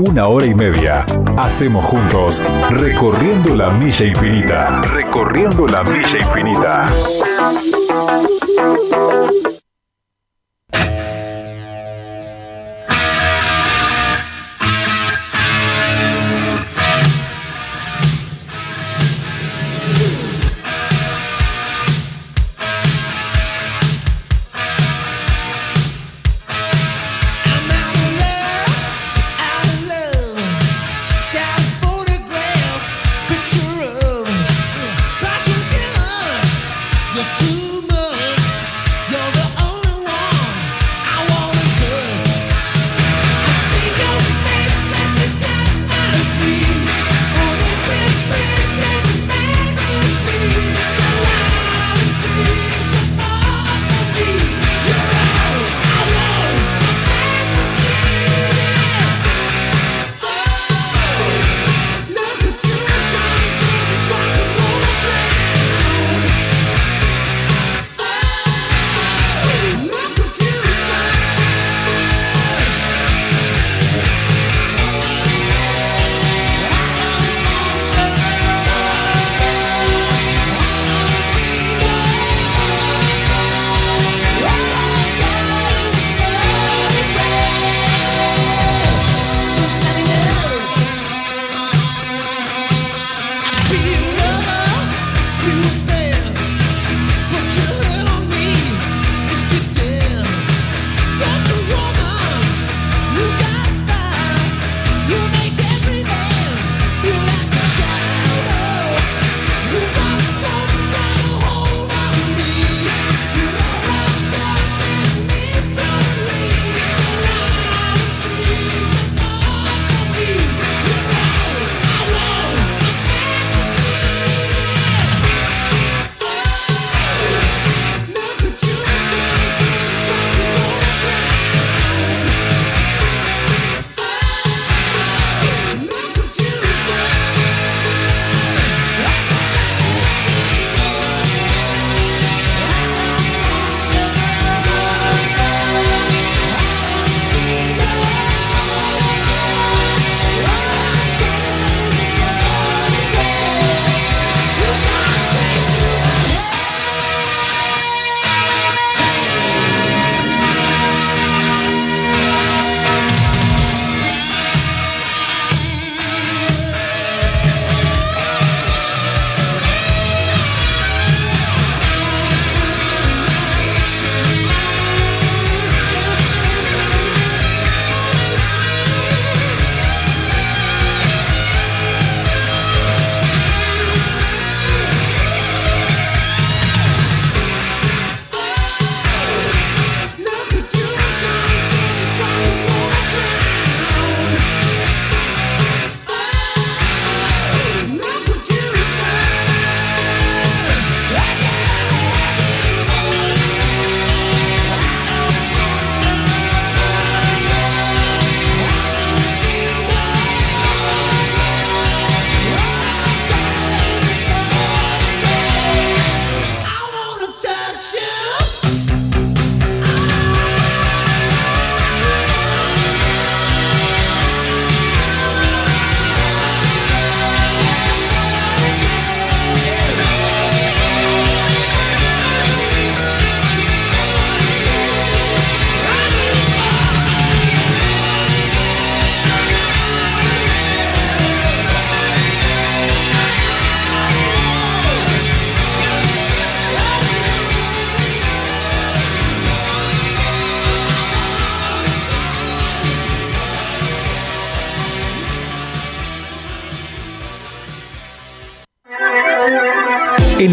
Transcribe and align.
una 0.00 0.28
hora 0.28 0.46
y 0.46 0.54
media. 0.54 1.04
Hacemos 1.36 1.84
juntos 1.84 2.42
Recorriendo 2.70 3.54
la 3.54 3.70
Milla 3.70 4.06
Infinita. 4.06 4.80
Recorriendo 4.82 5.66
la 5.66 5.82
Milla 5.84 6.18
Infinita. 6.18 6.86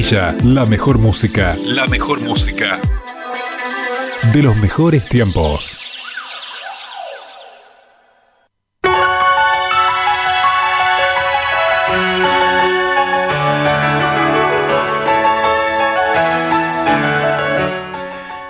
La 0.00 0.64
mejor 0.64 0.98
música. 0.98 1.54
La 1.66 1.86
mejor 1.86 2.22
música. 2.22 2.78
De 4.32 4.42
los 4.42 4.56
mejores 4.56 5.06
tiempos. 5.06 5.76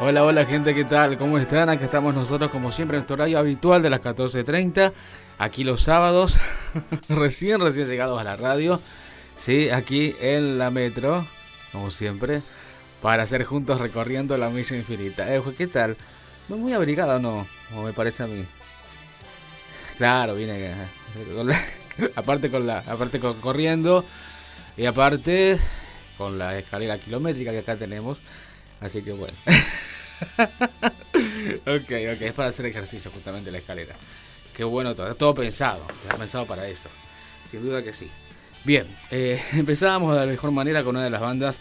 Hola, 0.01 0.23
hola 0.23 0.47
gente, 0.47 0.73
¿qué 0.73 0.85
tal? 0.85 1.19
¿Cómo 1.19 1.37
están? 1.37 1.69
Aquí 1.69 1.83
estamos 1.83 2.15
nosotros 2.15 2.49
como 2.53 2.71
siempre 2.71 2.97
en 2.97 3.01
nuestro 3.01 3.15
horario 3.15 3.41
habitual 3.41 3.83
de 3.83 3.91
las 3.91 4.01
14.30. 4.01 4.93
Aquí 5.39 5.65
los 5.65 5.83
sábados, 5.83 6.39
recién, 7.09 7.61
recién 7.61 7.89
llegados 7.89 8.21
a 8.21 8.25
la 8.25 8.37
radio. 8.37 8.81
Sí, 9.37 9.69
aquí 9.71 10.15
en 10.21 10.57
la 10.59 10.71
metro, 10.71 11.27
como 11.73 11.91
siempre, 11.91 12.43
para 13.03 13.23
hacer 13.23 13.45
juntos 13.45 13.81
recorriendo 13.81 14.37
la 14.37 14.51
milla 14.51 14.77
infinita. 14.77 15.35
Eh, 15.35 15.43
¿Qué 15.57 15.67
tal? 15.67 15.97
¿Muy 16.49 16.73
abrigado 16.73 17.17
o 17.17 17.19
no? 17.19 17.47
O 17.77 17.83
me 17.83 17.93
parece 17.93 18.25
a 18.25 18.27
mí. 18.27 18.45
Claro, 19.99 20.35
vine 20.35 20.73
eh, 20.73 20.75
aparte 22.17 22.51
con 22.51 22.67
la, 22.67 22.79
aparte 22.79 23.21
con, 23.21 23.41
corriendo 23.41 24.05
y 24.77 24.87
aparte 24.87 25.61
con 26.17 26.39
la 26.39 26.59
escalera 26.59 26.99
kilométrica 26.99 27.51
que 27.51 27.59
acá 27.59 27.77
tenemos. 27.77 28.21
Así 28.81 29.03
que 29.03 29.13
bueno. 29.13 29.35
ok, 31.67 31.93
ok, 32.15 32.23
es 32.23 32.33
para 32.33 32.49
hacer 32.49 32.67
ejercicio 32.67 33.11
justamente 33.11 33.51
la 33.51 33.59
escalera. 33.59 33.95
Qué 34.57 34.65
bueno 34.65 34.95
todo, 34.95 35.15
todo 35.15 35.35
pensado, 35.35 35.87
está 36.03 36.17
pensado 36.17 36.47
para 36.47 36.67
eso. 36.67 36.89
Sin 37.51 37.63
duda 37.63 37.83
que 37.83 37.93
sí. 37.93 38.11
Bien, 38.65 38.87
eh, 39.11 39.41
empezábamos 39.55 40.15
de 40.15 40.21
la 40.21 40.27
mejor 40.27 40.51
manera 40.51 40.85
con 40.85 40.97
una 40.97 41.05
de 41.05 41.11
las 41.11 41.21
bandas 41.21 41.61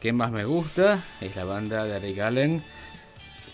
que 0.00 0.12
más 0.12 0.30
me 0.30 0.44
gusta. 0.44 1.02
Es 1.20 1.34
la 1.34 1.44
banda 1.44 1.84
de 1.84 1.98
Rick 1.98 2.18
Allen 2.18 2.62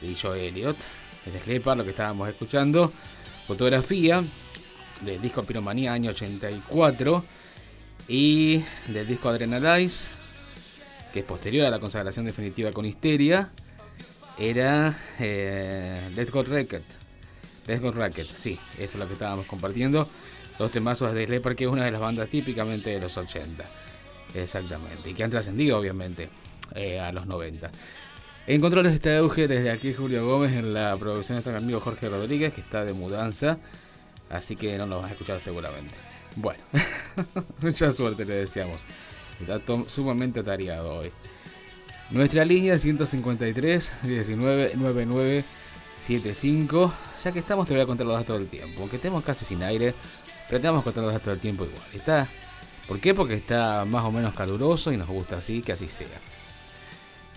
y 0.01 0.15
Joe 0.15 0.49
Elliott. 0.49 0.77
Es 1.25 1.33
de 1.33 1.41
Slepa, 1.41 1.77
lo 1.77 1.85
que 1.85 1.91
estábamos 1.91 2.29
escuchando. 2.29 2.93
Fotografía 3.47 4.23
del 5.01 5.21
disco 5.21 5.45
Piromanía 5.45 5.93
año 5.93 6.11
84 6.11 7.25
y 8.09 8.65
del 8.89 9.07
disco 9.07 9.29
Adrenalize, 9.29 10.15
que 11.13 11.21
es 11.21 11.25
posterior 11.25 11.67
a 11.67 11.71
la 11.71 11.79
consagración 11.79 12.27
definitiva 12.27 12.73
con 12.73 12.85
Histeria, 12.85 13.51
era 14.39 14.93
eh, 15.21 16.11
Let's 16.15 16.33
Go 16.33 16.43
Racket. 16.43 16.85
Let's 17.67 17.81
Go 17.81 17.93
Racket, 17.93 18.27
sí, 18.27 18.59
eso 18.75 18.83
es 18.83 18.95
lo 18.97 19.07
que 19.07 19.13
estábamos 19.13 19.47
compartiendo. 19.47 20.09
Los 20.63 20.71
temazos 20.71 21.13
de 21.13 21.27
Sleeper, 21.27 21.57
que 21.57 21.65
es 21.65 21.71
una 21.71 21.85
de 21.85 21.91
las 21.91 22.01
bandas 22.01 22.29
típicamente 22.29 22.91
de 22.91 23.01
los 23.01 23.17
80. 23.17 23.65
Exactamente, 24.33 25.11
y 25.11 25.13
que 25.13 25.25
han 25.25 25.31
trascendido 25.33 25.77
obviamente 25.77 26.29
eh, 26.77 27.01
a 27.01 27.11
los 27.11 27.27
90. 27.27 27.69
En 28.47 28.61
controles 28.61 28.93
está 28.93 29.17
Euge, 29.17 29.49
desde 29.49 29.73
aquí 29.73 29.93
Julio 29.93 30.25
Gómez, 30.25 30.53
en 30.53 30.73
la 30.73 30.97
producción 30.97 31.37
está 31.37 31.51
mi 31.51 31.57
amigo 31.57 31.81
Jorge 31.81 32.09
Rodríguez, 32.09 32.55
que 32.55 32.61
está 32.61 32.85
de 32.85 32.93
mudanza, 32.93 33.59
así 34.31 34.55
que 34.55 34.79
no 34.79 34.87
nos 34.87 35.03
vas 35.03 35.11
a 35.11 35.13
escuchar 35.15 35.41
seguramente. 35.41 35.97
Bueno, 36.37 36.63
mucha 37.61 37.91
suerte 37.91 38.25
le 38.25 38.35
deseamos. 38.35 38.85
Está 39.41 39.61
sumamente 39.89 40.39
atareado 40.39 40.95
hoy. 40.95 41.11
Nuestra 42.11 42.45
línea 42.45 42.79
153 42.79 43.93
19 44.05 44.73
99 44.77 45.45
75. 45.99 46.93
Ya 47.25 47.33
que 47.33 47.39
estamos, 47.39 47.67
te 47.67 47.75
voy 47.75 47.83
a 47.83 47.87
contar 47.87 48.07
los 48.07 48.17
datos 48.17 48.39
del 48.39 48.49
tiempo. 48.49 48.81
Aunque 48.81 48.97
estemos 48.97 49.25
casi 49.25 49.45
sin 49.45 49.63
aire, 49.63 49.95
pero 50.53 50.61
te 50.61 50.69
vamos 50.69 50.85
datos 50.85 51.25
del 51.25 51.39
tiempo 51.39 51.65
igual. 51.65 51.83
¿Está? 51.95 52.29
¿Por 52.87 53.01
qué? 53.01 53.15
Porque 53.15 53.33
está 53.33 53.87
más 53.87 54.05
o 54.05 54.13
menos 54.13 54.35
caluroso 54.35 54.93
y 54.93 54.99
nos 54.99 55.09
gusta 55.09 55.39
así, 55.39 55.63
que 55.63 55.73
así 55.73 55.89
sea. 55.89 56.09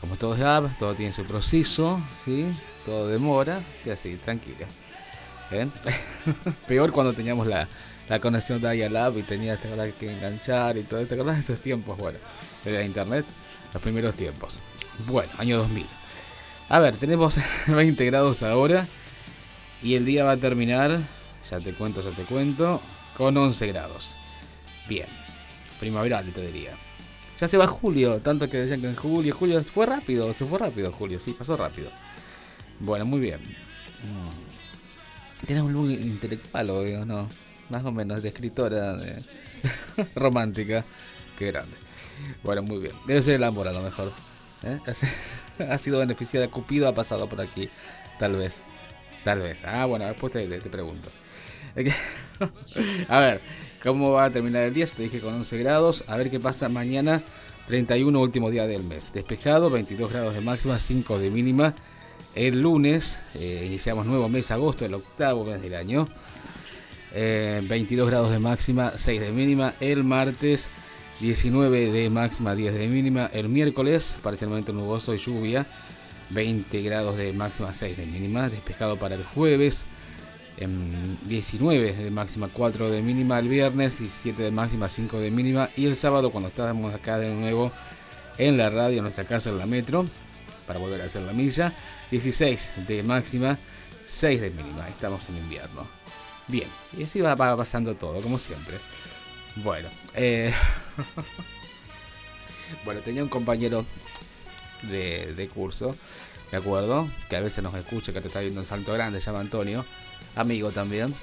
Como 0.01 0.17
todo 0.17 0.35
es 0.35 0.41
app, 0.41 0.77
todo 0.77 0.93
tiene 0.95 1.13
su 1.13 1.23
proceso, 1.23 2.01
¿sí? 2.25 2.53
Todo 2.85 3.07
demora 3.07 3.61
y 3.85 3.89
así, 3.89 4.17
tranquilo. 4.17 4.65
¿Ven? 5.49 5.71
Peor 6.67 6.91
cuando 6.91 7.13
teníamos 7.13 7.47
la, 7.47 7.69
la 8.09 8.19
conexión 8.19 8.61
de 8.61 8.69
Dial-Up 8.73 9.17
y 9.17 9.23
tenías 9.23 9.59
que 9.97 10.11
enganchar 10.11 10.75
y 10.75 10.83
todo. 10.83 11.07
¿Te 11.07 11.15
acordás 11.15 11.35
de 11.35 11.53
esos 11.53 11.63
tiempos? 11.63 11.97
Bueno, 11.97 12.19
de 12.65 12.73
la 12.73 12.83
internet, 12.83 13.25
los 13.73 13.81
primeros 13.81 14.15
tiempos. 14.15 14.59
Bueno, 15.07 15.31
año 15.37 15.59
2000. 15.59 15.85
A 16.67 16.79
ver, 16.79 16.97
tenemos 16.97 17.39
20 17.67 18.05
grados 18.07 18.43
ahora 18.43 18.85
y 19.81 19.95
el 19.95 20.03
día 20.03 20.25
va 20.25 20.31
a 20.31 20.37
terminar, 20.37 20.99
ya 21.49 21.59
te 21.61 21.73
cuento, 21.73 22.01
ya 22.01 22.11
te 22.11 22.23
cuento, 22.23 22.81
con 23.15 23.35
11 23.35 23.67
grados. 23.67 24.15
Bien, 24.87 25.07
primaveral 25.79 26.31
te 26.31 26.45
diría. 26.45 26.77
Ya 27.39 27.47
se 27.47 27.57
va 27.57 27.67
julio, 27.67 28.21
tanto 28.21 28.49
que 28.49 28.57
decían 28.57 28.81
que 28.81 28.87
en 28.87 28.95
julio, 28.95 29.35
julio 29.35 29.61
fue 29.63 29.85
rápido, 29.85 30.33
se 30.33 30.45
fue 30.45 30.59
rápido 30.59 30.91
julio, 30.91 31.19
sí, 31.19 31.33
pasó 31.33 31.57
rápido. 31.57 31.89
Bueno, 32.79 33.05
muy 33.05 33.19
bien. 33.19 33.41
Mm. 33.41 35.45
Tienes 35.45 35.63
un 35.63 35.73
look 35.73 35.91
intelectual 35.91 36.69
hoy, 36.69 36.93
¿o 36.93 37.05
no? 37.05 37.27
Más 37.69 37.83
o 37.83 37.91
menos, 37.91 38.21
de 38.21 38.29
escritora 38.29 38.97
romántica. 40.15 40.85
Qué 41.37 41.47
grande. 41.47 41.75
Bueno, 42.43 42.63
muy 42.63 42.79
bien. 42.79 42.93
Debe 43.05 43.21
ser 43.21 43.35
el 43.35 43.43
amor 43.43 43.67
a 43.67 43.73
lo 43.73 43.81
mejor. 43.81 44.11
¿eh? 44.63 44.79
Ha 45.57 45.77
sido 45.77 45.99
beneficiada. 45.99 46.49
Cupido 46.49 46.87
ha 46.87 46.93
pasado 46.93 47.29
por 47.29 47.39
aquí. 47.39 47.69
Tal 48.19 48.35
vez. 48.35 48.61
Tal 49.23 49.39
vez. 49.39 49.63
Ah, 49.63 49.85
bueno, 49.85 50.05
después 50.05 50.33
te, 50.33 50.45
te 50.47 50.69
pregunto. 50.69 51.09
A 53.07 53.19
ver, 53.19 53.41
¿cómo 53.83 54.11
va 54.11 54.25
a 54.25 54.29
terminar 54.29 54.63
el 54.63 54.73
día? 54.73 54.85
Te 54.85 55.03
dije 55.03 55.19
con 55.19 55.33
11 55.33 55.57
grados. 55.57 56.03
A 56.07 56.15
ver 56.17 56.29
qué 56.29 56.39
pasa 56.39 56.69
mañana. 56.69 57.21
31, 57.67 58.19
último 58.19 58.51
día 58.51 58.67
del 58.67 58.83
mes. 58.83 59.11
Despejado, 59.13 59.69
22 59.69 60.11
grados 60.11 60.33
de 60.33 60.41
máxima, 60.41 60.77
5 60.77 61.19
de 61.19 61.31
mínima. 61.31 61.73
El 62.35 62.61
lunes 62.61 63.21
eh, 63.35 63.63
iniciamos 63.65 64.05
nuevo 64.05 64.27
mes, 64.29 64.51
agosto, 64.51 64.85
el 64.85 64.93
octavo 64.93 65.45
mes 65.45 65.61
del 65.61 65.75
año. 65.75 66.07
Eh, 67.13 67.61
22 67.67 68.07
grados 68.07 68.29
de 68.29 68.39
máxima, 68.39 68.91
6 68.95 69.21
de 69.21 69.31
mínima. 69.31 69.73
El 69.79 70.03
martes, 70.03 70.69
19 71.21 71.91
de 71.91 72.09
máxima, 72.09 72.53
10 72.55 72.73
de 72.73 72.87
mínima. 72.87 73.29
El 73.33 73.49
miércoles, 73.49 74.17
parcialmente 74.21 74.73
nuboso 74.73 75.15
y 75.15 75.17
lluvia. 75.17 75.65
20 76.31 76.81
grados 76.81 77.17
de 77.17 77.33
máxima, 77.33 77.73
6 77.73 77.97
de 77.97 78.05
mínima. 78.05 78.49
Despejado 78.49 78.97
para 78.97 79.15
el 79.15 79.23
jueves. 79.23 79.85
19 80.57 81.93
de 81.93 82.11
máxima, 82.11 82.47
4 82.47 82.89
de 82.89 83.01
mínima 83.01 83.39
el 83.39 83.49
viernes, 83.49 83.99
17 83.99 84.41
de 84.41 84.51
máxima, 84.51 84.87
5 84.87 85.19
de 85.19 85.31
mínima 85.31 85.69
y 85.75 85.85
el 85.85 85.95
sábado 85.95 86.31
cuando 86.31 86.49
estábamos 86.49 86.93
acá 86.93 87.19
de 87.19 87.33
nuevo 87.33 87.71
en 88.37 88.57
la 88.57 88.69
radio, 88.69 88.97
en 88.97 89.03
nuestra 89.03 89.25
casa 89.25 89.49
en 89.49 89.57
la 89.57 89.65
metro, 89.65 90.05
para 90.65 90.79
volver 90.79 91.01
a 91.01 91.05
hacer 91.05 91.23
la 91.23 91.33
milla, 91.33 91.73
16 92.11 92.73
de 92.87 93.03
máxima, 93.03 93.59
6 94.05 94.41
de 94.41 94.49
mínima, 94.51 94.87
estamos 94.87 95.27
en 95.29 95.37
invierno. 95.37 95.87
Bien, 96.47 96.69
y 96.97 97.03
así 97.03 97.21
va 97.21 97.35
pasando 97.35 97.95
todo, 97.95 98.21
como 98.21 98.37
siempre. 98.39 98.77
Bueno, 99.57 99.89
eh... 100.13 100.53
bueno, 102.85 103.01
tenía 103.01 103.23
un 103.23 103.29
compañero 103.29 103.85
de, 104.83 105.33
de 105.33 105.47
curso, 105.47 105.95
¿de 106.51 106.57
acuerdo? 106.57 107.09
Que 107.29 107.37
a 107.37 107.41
veces 107.41 107.63
nos 107.63 107.73
escucha, 107.75 108.13
que 108.13 108.21
te 108.21 108.27
está 108.27 108.41
viendo 108.41 108.61
en 108.61 108.65
Salto 108.65 108.93
Grande, 108.93 109.19
se 109.19 109.27
llama 109.27 109.39
Antonio 109.41 109.85
amigo 110.35 110.71
también. 110.71 111.13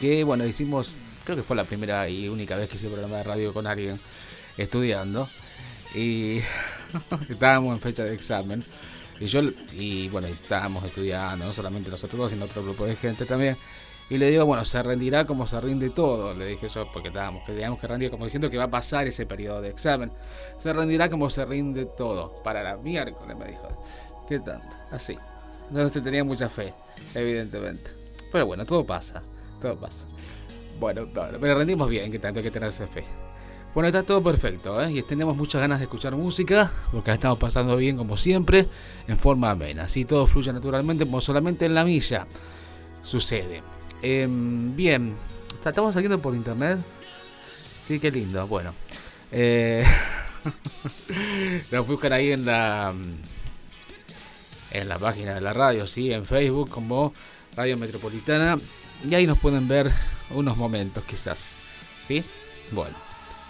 Que 0.00 0.24
bueno, 0.24 0.46
hicimos, 0.46 0.92
creo 1.24 1.36
que 1.36 1.42
fue 1.42 1.56
la 1.56 1.64
primera 1.64 2.08
y 2.08 2.28
única 2.28 2.56
vez 2.56 2.68
que 2.68 2.76
hice 2.76 2.88
programa 2.88 3.18
de 3.18 3.22
radio 3.24 3.52
con 3.52 3.66
alguien 3.66 3.98
estudiando. 4.56 5.28
Y 5.94 6.40
estábamos 7.28 7.74
en 7.74 7.80
fecha 7.80 8.04
de 8.04 8.14
examen. 8.14 8.64
Y 9.20 9.26
yo, 9.26 9.40
y 9.72 10.08
bueno, 10.08 10.26
estábamos 10.26 10.84
estudiando, 10.84 11.46
no 11.46 11.52
solamente 11.52 11.90
nosotros 11.90 12.18
dos, 12.18 12.30
sino 12.32 12.46
otro 12.46 12.62
grupo 12.62 12.84
de 12.84 12.96
gente 12.96 13.24
también. 13.26 13.56
Y 14.10 14.18
le 14.18 14.30
digo, 14.30 14.44
bueno, 14.44 14.64
se 14.64 14.82
rendirá 14.82 15.24
como 15.24 15.46
se 15.46 15.58
rinde 15.60 15.88
todo, 15.88 16.34
le 16.34 16.46
dije 16.46 16.68
yo, 16.68 16.90
porque 16.92 17.08
estábamos, 17.08 17.42
que 17.46 17.54
digamos 17.54 17.80
que 17.80 17.86
rendir 17.86 18.10
como 18.10 18.24
diciendo 18.24 18.50
que 18.50 18.58
va 18.58 18.64
a 18.64 18.70
pasar 18.70 19.06
ese 19.06 19.24
periodo 19.24 19.62
de 19.62 19.70
examen. 19.70 20.12
Se 20.58 20.72
rendirá 20.72 21.08
como 21.08 21.30
se 21.30 21.44
rinde 21.44 21.86
todo. 21.86 22.42
Para 22.42 22.62
la 22.62 22.76
miércoles, 22.76 23.36
me 23.36 23.46
dijo. 23.46 23.68
¿Qué 24.28 24.40
tanto? 24.40 24.76
Así. 24.90 25.16
Entonces 25.70 26.02
tenía 26.02 26.24
mucha 26.24 26.48
fe, 26.48 26.74
evidentemente. 27.14 27.93
Pero 28.34 28.46
bueno, 28.46 28.64
todo 28.64 28.84
pasa. 28.84 29.22
Todo 29.62 29.76
pasa. 29.76 30.06
Bueno, 30.80 31.06
pero 31.40 31.56
rendimos 31.56 31.88
bien, 31.88 32.10
que 32.10 32.18
tanto 32.18 32.40
hay 32.40 32.42
que 32.42 32.50
tenerse 32.50 32.88
fe. 32.88 33.04
Bueno, 33.72 33.86
está 33.86 34.02
todo 34.02 34.24
perfecto, 34.24 34.82
¿eh? 34.82 34.90
Y 34.90 35.02
tenemos 35.02 35.36
muchas 35.36 35.60
ganas 35.60 35.78
de 35.78 35.84
escuchar 35.84 36.16
música, 36.16 36.68
porque 36.90 37.12
estamos 37.12 37.38
pasando 37.38 37.76
bien 37.76 37.96
como 37.96 38.16
siempre, 38.16 38.66
en 39.06 39.16
forma 39.16 39.52
amena. 39.52 39.84
Así 39.84 40.04
todo 40.04 40.26
fluye 40.26 40.52
naturalmente, 40.52 41.04
como 41.04 41.20
solamente 41.20 41.64
en 41.66 41.74
la 41.74 41.84
milla 41.84 42.26
sucede. 43.02 43.62
Em, 44.02 44.74
bien, 44.74 45.14
¿estamos 45.64 45.94
saliendo 45.94 46.18
por 46.18 46.34
internet? 46.34 46.80
Sí, 47.82 48.00
qué 48.00 48.10
lindo. 48.10 48.48
Bueno, 48.48 48.74
eh, 49.30 49.84
nos 51.70 51.86
buscan 51.86 52.12
ahí 52.12 52.32
en 52.32 52.44
la 52.46 52.92
en 54.72 54.88
la 54.88 54.98
página 54.98 55.34
de 55.34 55.40
la 55.40 55.52
radio, 55.52 55.86
sí, 55.86 56.12
en 56.12 56.26
Facebook 56.26 56.68
como 56.68 57.12
Radio 57.56 57.76
Metropolitana. 57.78 58.58
Y 59.08 59.14
ahí 59.14 59.26
nos 59.26 59.38
pueden 59.38 59.68
ver 59.68 59.90
unos 60.30 60.56
momentos 60.56 61.04
quizás. 61.04 61.52
¿Sí? 62.00 62.24
Bueno. 62.70 62.96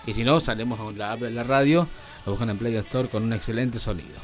Y 0.06 0.14
si 0.14 0.24
no, 0.24 0.40
salimos 0.40 0.80
a 0.80 0.96
la 0.96 1.12
app 1.12 1.20
de 1.20 1.30
la 1.30 1.44
radio, 1.44 1.88
lo 2.26 2.32
buscan 2.32 2.50
en 2.50 2.58
Play 2.58 2.76
Store 2.76 3.08
con 3.08 3.22
un 3.22 3.32
excelente 3.32 3.78
sonido. 3.78 4.18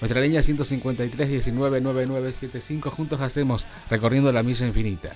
Nuestra 0.00 0.20
línea 0.20 0.42
153 0.42 1.28
19 1.28 1.80
9975 1.80 2.90
juntos 2.90 3.20
hacemos 3.20 3.66
recorriendo 3.90 4.32
la 4.32 4.42
milla 4.42 4.66
infinita. 4.66 5.12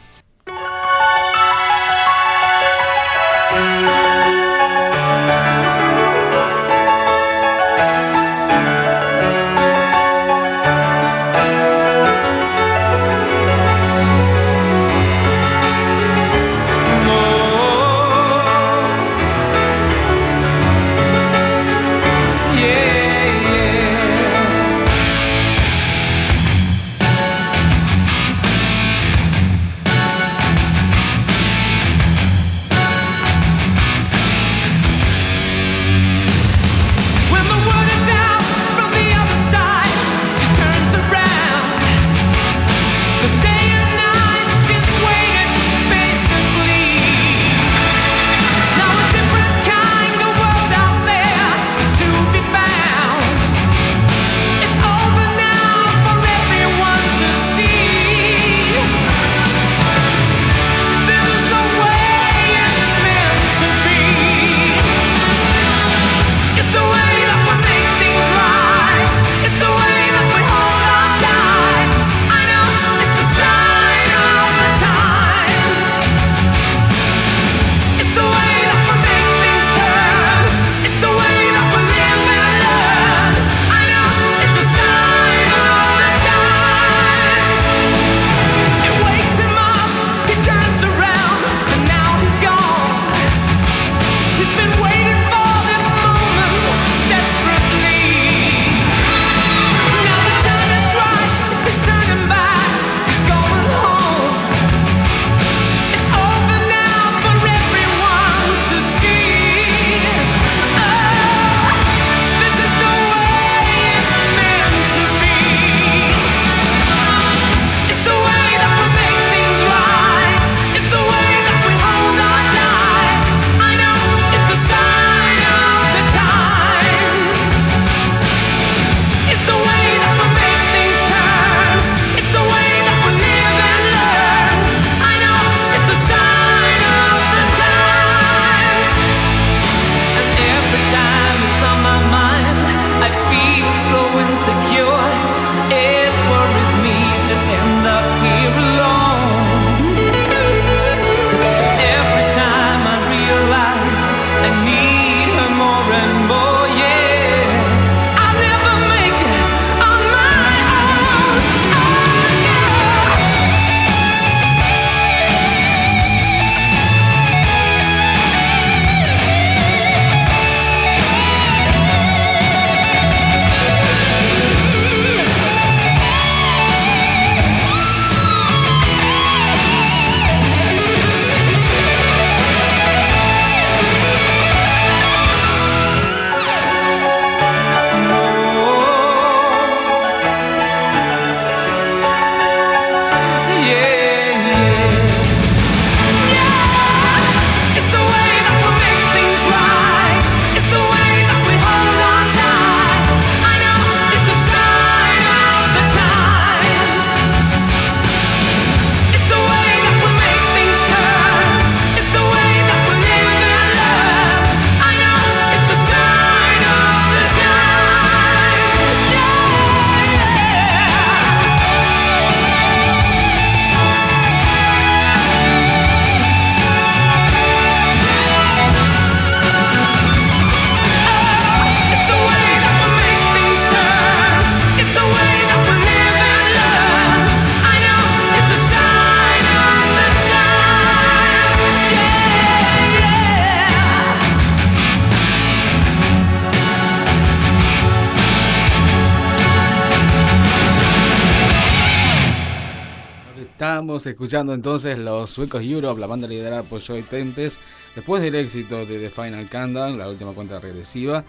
Escuchando 254.25 254.55
entonces 254.55 254.97
los 254.97 255.29
suecos 255.29 255.63
Europe, 255.63 256.01
la 256.01 256.07
banda 256.07 256.27
liderada 256.27 256.63
por 256.63 256.81
Joy 256.81 257.03
Tempest, 257.03 257.61
después 257.95 258.23
del 258.23 258.35
éxito 258.37 258.87
de 258.87 258.99
The 258.99 259.11
Final 259.11 259.51
Countdown, 259.51 259.99
la 259.99 260.09
última 260.09 260.33
cuenta 260.33 260.59
regresiva. 260.59 261.23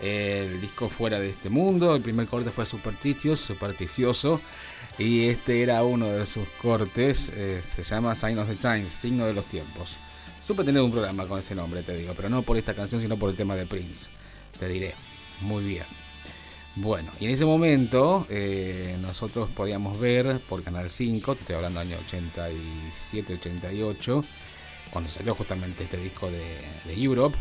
El 0.00 0.58
disco 0.62 0.88
fuera 0.88 1.20
de 1.20 1.28
este 1.28 1.50
mundo, 1.50 1.94
el 1.94 2.00
primer 2.00 2.26
corte 2.26 2.48
fue 2.48 2.64
Superstitious, 2.64 3.38
supersticioso, 3.38 4.40
y 4.98 5.26
este 5.26 5.62
era 5.62 5.84
uno 5.84 6.06
de 6.06 6.24
sus 6.24 6.48
cortes, 6.62 7.30
eh, 7.36 7.60
se 7.62 7.82
llama 7.82 8.14
Sign 8.14 8.38
of 8.38 8.48
the 8.48 8.56
Times, 8.56 8.88
signo 8.88 9.26
de 9.26 9.34
los 9.34 9.44
tiempos. 9.44 9.98
Supe 10.42 10.64
tener 10.64 10.80
un 10.80 10.90
programa 10.90 11.26
con 11.26 11.38
ese 11.38 11.54
nombre, 11.54 11.82
te 11.82 11.94
digo, 11.94 12.14
pero 12.16 12.30
no 12.30 12.40
por 12.40 12.56
esta 12.56 12.72
canción, 12.72 12.98
sino 12.98 13.18
por 13.18 13.28
el 13.28 13.36
tema 13.36 13.56
de 13.56 13.66
Prince. 13.66 14.08
Te 14.58 14.68
diré, 14.68 14.94
muy 15.42 15.64
bien. 15.64 16.01
Bueno, 16.74 17.10
y 17.20 17.26
en 17.26 17.32
ese 17.32 17.44
momento 17.44 18.26
eh, 18.30 18.96
nosotros 18.98 19.50
podíamos 19.50 20.00
ver 20.00 20.40
por 20.48 20.62
Canal 20.62 20.88
5, 20.88 21.34
te 21.34 21.40
estoy 21.42 21.56
hablando 21.56 21.80
año 21.80 21.98
87, 22.06 23.34
88, 23.34 24.24
cuando 24.90 25.10
salió 25.10 25.34
justamente 25.34 25.84
este 25.84 25.98
disco 25.98 26.30
de, 26.30 26.56
Europe, 26.96 27.36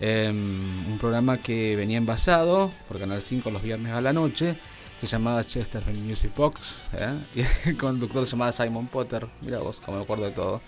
em, 0.00 0.90
un 0.90 0.98
programa 0.98 1.36
que 1.42 1.76
venía 1.76 1.98
envasado 1.98 2.70
por 2.88 2.98
Canal 2.98 3.20
5 3.20 3.50
los 3.50 3.62
viernes 3.62 3.92
a 3.92 4.00
la 4.00 4.14
noche, 4.14 4.56
se 4.98 5.06
llamaba 5.06 5.44
Chesterfield 5.44 5.98
Music 6.08 6.34
Box, 6.34 6.86
¿eh? 6.94 7.12
y 7.34 7.68
el 7.68 7.76
conductor 7.76 8.24
se 8.24 8.32
llamaba 8.32 8.52
Simon 8.52 8.86
Potter, 8.86 9.28
mira 9.42 9.58
vos, 9.58 9.80
como 9.80 9.98
me 9.98 10.04
acuerdo 10.04 10.24
de 10.24 10.30
todo. 10.30 10.62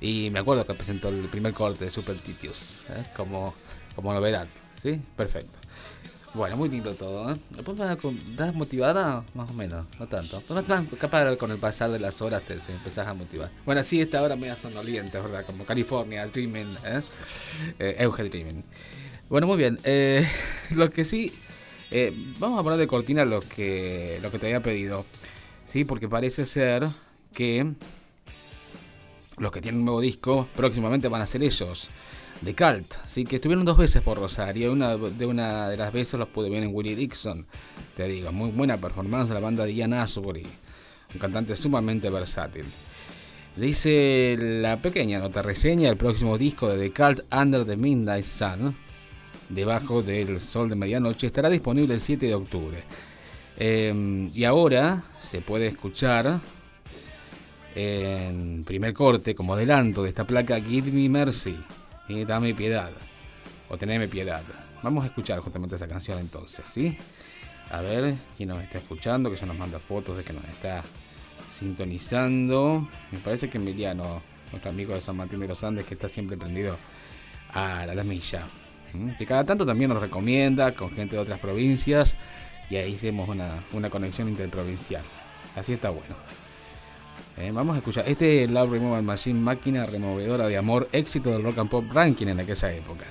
Y 0.00 0.30
me 0.30 0.40
acuerdo 0.40 0.66
que 0.66 0.74
presentó 0.74 1.10
el 1.10 1.28
primer 1.28 1.52
corte 1.52 1.84
de 1.84 1.90
Super 1.90 2.18
Titius, 2.18 2.82
¿eh? 2.88 3.04
como, 3.14 3.54
como 3.94 4.12
novedad, 4.12 4.48
¿sí? 4.74 5.00
Perfecto. 5.16 5.59
Bueno, 6.32 6.56
muy 6.56 6.68
lindo 6.68 6.94
todo, 6.94 7.32
¿eh? 7.32 7.36
¿Das 8.36 8.54
motivada? 8.54 9.24
Más 9.34 9.50
o 9.50 9.52
menos, 9.52 9.84
no 9.98 10.06
tanto. 10.06 10.40
Capaz 10.98 11.36
con 11.36 11.50
el 11.50 11.58
pasar 11.58 11.90
de 11.90 11.98
las 11.98 12.22
horas 12.22 12.42
te, 12.44 12.54
te 12.54 12.72
empezás 12.72 13.08
a 13.08 13.14
motivar. 13.14 13.50
Bueno, 13.66 13.82
sí, 13.82 14.00
esta 14.00 14.22
hora 14.22 14.36
media 14.36 14.54
sonoliente, 14.54 15.18
¿verdad? 15.18 15.44
Como 15.44 15.64
California, 15.64 16.24
Dreaming, 16.26 16.76
¿eh? 16.84 17.02
eh 17.80 17.96
Euge 17.98 18.22
Dreaming. 18.22 18.62
Bueno, 19.28 19.48
muy 19.48 19.56
bien. 19.56 19.80
Eh, 19.82 20.24
lo 20.70 20.88
que 20.90 21.04
sí, 21.04 21.32
eh, 21.90 22.12
vamos 22.38 22.60
a 22.60 22.62
poner 22.62 22.78
de 22.78 22.86
cortina 22.86 23.24
lo 23.24 23.40
que, 23.40 24.20
lo 24.22 24.30
que 24.30 24.38
te 24.38 24.46
había 24.46 24.62
pedido. 24.62 25.04
Sí, 25.66 25.84
porque 25.84 26.08
parece 26.08 26.46
ser 26.46 26.86
que 27.32 27.74
los 29.38 29.50
que 29.50 29.60
tienen 29.60 29.80
un 29.80 29.86
nuevo 29.86 30.00
disco 30.00 30.48
próximamente 30.54 31.08
van 31.08 31.22
a 31.22 31.26
ser 31.26 31.42
ellos. 31.42 31.90
De 32.40 32.54
Cult, 32.54 32.94
sí, 33.06 33.24
que 33.24 33.36
estuvieron 33.36 33.66
dos 33.66 33.76
veces 33.76 34.00
por 34.00 34.18
Rosario. 34.18 34.72
Una 34.72 34.96
de 34.96 35.26
una 35.26 35.68
de 35.68 35.76
las 35.76 35.92
veces 35.92 36.18
los 36.18 36.28
pude 36.28 36.48
ver 36.48 36.62
en 36.62 36.74
Willie 36.74 36.96
Dixon. 36.96 37.46
Te 37.94 38.08
digo, 38.08 38.32
muy 38.32 38.50
buena 38.50 38.78
performance 38.78 39.28
de 39.28 39.34
la 39.34 39.40
banda 39.40 39.66
de 39.66 39.74
Ian 39.74 39.92
Asbury, 39.92 40.46
un 41.12 41.20
cantante 41.20 41.54
sumamente 41.54 42.08
versátil. 42.08 42.64
Dice 43.56 44.36
la 44.38 44.80
pequeña 44.80 45.18
nota 45.18 45.42
reseña 45.42 45.90
el 45.90 45.98
próximo 45.98 46.38
disco 46.38 46.70
de 46.70 46.88
The 46.88 46.94
Cult 46.94 47.20
Under 47.30 47.66
the 47.66 47.76
Midnight 47.76 48.24
Sun, 48.24 48.74
debajo 49.50 50.02
del 50.02 50.40
sol 50.40 50.70
de 50.70 50.76
medianoche, 50.76 51.26
estará 51.26 51.50
disponible 51.50 51.92
el 51.92 52.00
7 52.00 52.24
de 52.24 52.34
octubre. 52.34 52.82
Eh, 53.58 54.30
y 54.32 54.44
ahora 54.44 55.02
se 55.20 55.42
puede 55.42 55.66
escuchar 55.66 56.40
en 57.74 58.64
primer 58.64 58.94
corte 58.94 59.34
como 59.34 59.52
adelanto 59.52 60.02
de 60.04 60.08
esta 60.08 60.26
placa 60.26 60.58
Give 60.58 60.90
Me 60.90 61.10
Mercy 61.10 61.58
y 62.10 62.24
Dame 62.24 62.54
Piedad 62.54 62.90
o 63.68 63.76
Teneme 63.76 64.08
Piedad. 64.08 64.42
Vamos 64.82 65.04
a 65.04 65.06
escuchar 65.06 65.38
justamente 65.40 65.76
esa 65.76 65.86
canción 65.86 66.18
entonces, 66.18 66.66
¿sí? 66.66 66.96
A 67.70 67.80
ver 67.80 68.14
quién 68.36 68.48
nos 68.48 68.62
está 68.62 68.78
escuchando, 68.78 69.30
que 69.30 69.36
ya 69.36 69.46
nos 69.46 69.56
manda 69.56 69.78
fotos 69.78 70.16
de 70.16 70.24
que 70.24 70.32
nos 70.32 70.44
está 70.44 70.82
sintonizando. 71.48 72.86
Me 73.12 73.18
parece 73.18 73.48
que 73.48 73.58
Emiliano, 73.58 74.22
nuestro 74.50 74.70
amigo 74.70 74.94
de 74.94 75.00
San 75.00 75.16
Martín 75.16 75.40
de 75.40 75.48
los 75.48 75.62
Andes, 75.62 75.86
que 75.86 75.94
está 75.94 76.08
siempre 76.08 76.36
prendido 76.36 76.76
a 77.52 77.86
la, 77.86 77.94
la 77.94 78.04
milla. 78.04 78.42
Que 79.16 79.24
cada 79.24 79.44
tanto 79.44 79.64
también 79.64 79.90
nos 79.90 80.00
recomienda 80.00 80.74
con 80.74 80.90
gente 80.90 81.14
de 81.14 81.22
otras 81.22 81.38
provincias 81.38 82.16
y 82.70 82.76
ahí 82.76 82.92
hicimos 82.92 83.28
una, 83.28 83.64
una 83.72 83.88
conexión 83.88 84.28
interprovincial. 84.28 85.02
Así 85.54 85.74
está 85.74 85.90
bueno. 85.90 86.16
Eh, 87.40 87.52
vamos 87.52 87.74
a 87.74 87.78
escuchar. 87.78 88.06
Este 88.06 88.46
Love 88.46 88.72
Removal 88.72 89.02
Machine, 89.02 89.40
máquina 89.40 89.86
removedora 89.86 90.46
de 90.46 90.58
amor, 90.58 90.90
éxito 90.92 91.30
del 91.30 91.42
rock 91.42 91.58
and 91.58 91.70
pop 91.70 91.84
ranking 91.90 92.26
en 92.26 92.38
aquella 92.38 92.70
época. 92.74 93.06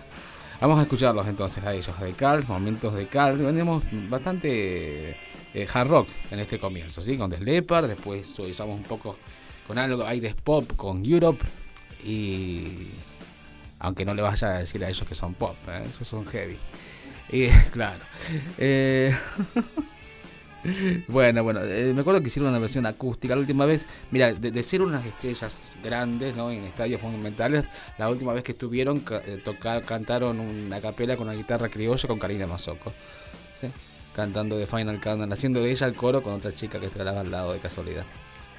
Vamos 0.62 0.78
a 0.78 0.84
escucharlos 0.84 1.28
entonces 1.28 1.63
a 1.63 1.74
ellos, 1.74 2.00
de 2.00 2.13
Carl, 2.13 2.46
momentos 2.48 2.94
de 2.94 3.08
Carl. 3.08 3.39
Venimos 3.39 3.84
bastante 4.08 5.18
eh, 5.56 5.68
hard 5.74 5.88
rock 5.88 6.10
en 6.30 6.39
este 6.39 6.60
comienzo, 6.60 7.02
¿sí? 7.02 7.18
Con 7.18 7.32
The 7.32 7.39
Leppard, 7.39 7.88
después 7.88 8.28
suavizamos 8.28 8.78
un 8.78 8.84
poco 8.84 9.18
con 9.65 9.80
algo 9.80 10.06
aires 10.06 10.36
pop, 10.36 10.74
con 10.76 11.04
Europe 11.04 11.44
y. 12.06 12.88
Aunque 13.80 14.06
no 14.06 14.13
le 14.13 14.22
vaya 14.22 14.50
a 14.50 14.60
decir 14.60 14.86
a 14.86 14.89
ellos 14.89 15.08
que 15.08 15.15
son 15.15 15.34
pop, 15.34 15.56
¿eh? 15.70 15.86
esos 15.89 16.08
son 16.08 16.28
heavy. 16.28 16.58
Y 17.32 17.48
claro. 17.72 18.04
Eh, 18.60 19.12
Bueno, 21.08 21.43
bueno, 21.43 21.62
eh, 21.63 21.93
me 21.93 22.02
acuerdo 22.02 22.22
que 22.22 22.28
hicieron 22.28 22.50
una 22.50 22.60
versión 22.60 22.86
acústica 22.86 23.36
la 23.36 23.41
última 23.41 23.65
vez. 23.65 23.88
Mira, 24.12 24.34
de, 24.34 24.63
ser 24.63 24.82
unas 24.82 25.06
estrellas 25.06 25.63
grandes, 25.84 26.36
¿no? 26.36 26.52
En 26.52 26.63
estadios 26.65 27.02
monumentales, 27.02 27.65
la 27.98 28.10
última 28.10 28.34
vez 28.34 28.43
que 28.43 28.52
estuvieron, 28.52 29.04
eh, 29.26 29.41
toca- 29.43 29.82
cantaron 29.82 30.39
una 30.39 30.82
capela 30.82 31.15
con 31.15 31.28
una 31.28 31.36
guitarra 31.38 31.69
criolla 31.69 32.08
con 32.08 32.19
Karina 32.19 32.45
Mazoco. 32.48 32.91
Cantando 34.15 34.58
de 34.58 34.67
Final 34.67 35.00
Countdown, 35.00 35.32
haciendo 35.32 35.62
de 35.62 35.72
ella 35.72 35.88
el 35.88 35.95
coro 35.95 36.22
con 36.22 36.34
otra 36.34 36.52
chica 36.52 36.80
que 36.80 36.88
estaba 36.88 37.19
al 37.19 37.32
lado 37.32 37.54
de 37.54 37.60
casualidad. 37.60 38.06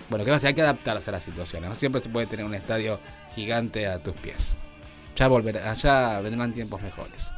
Bueno, 0.08 0.24
que 0.24 0.38
ser? 0.38 0.48
Hay 0.48 0.54
que 0.54 0.62
adaptarse 0.62 1.10
a 1.10 1.12
las 1.12 1.22
situaciones. 1.22 1.68
No 1.68 1.74
siempre 1.74 2.00
se 2.00 2.08
puede 2.08 2.26
tener 2.26 2.44
un 2.46 2.54
estadio 2.54 2.98
gigante 3.34 3.86
a 3.86 3.98
tus 3.98 4.14
pies. 4.14 4.54
Ya 5.16 5.28
volverá, 5.28 5.70
allá 5.70 6.20
vendrán 6.20 6.52
tiempos 6.54 6.80
mejores. 6.82 7.30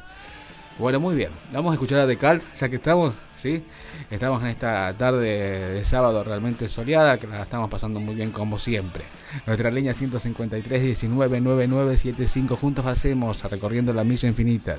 Bueno, 0.79 1.01
muy 1.01 1.15
bien. 1.15 1.31
Vamos 1.53 1.71
a 1.71 1.75
escuchar 1.75 2.01
a 2.01 2.07
The 2.07 2.17
ya 2.17 2.69
que 2.69 2.77
estamos, 2.77 3.15
¿sí? 3.37 3.63
Estamos 4.11 4.41
en 4.43 4.49
esta 4.49 4.93
tarde 4.95 5.75
de 5.75 5.85
sábado 5.85 6.25
realmente 6.25 6.67
soleada, 6.69 7.19
que 7.19 7.27
la 7.27 7.43
estamos 7.43 7.71
pasando 7.71 8.01
muy 8.01 8.15
bien 8.15 8.31
como 8.31 8.59
siempre. 8.59 9.05
Nuestra 9.47 9.71
línea 9.71 9.93
153 9.93 10.83
19 10.83 11.41
9975 11.41 12.57
juntos 12.57 12.87
hacemos 12.87 13.43
recorriendo 13.51 13.93
la 13.93 14.03
milla 14.03 14.29
infinita. 14.29 14.79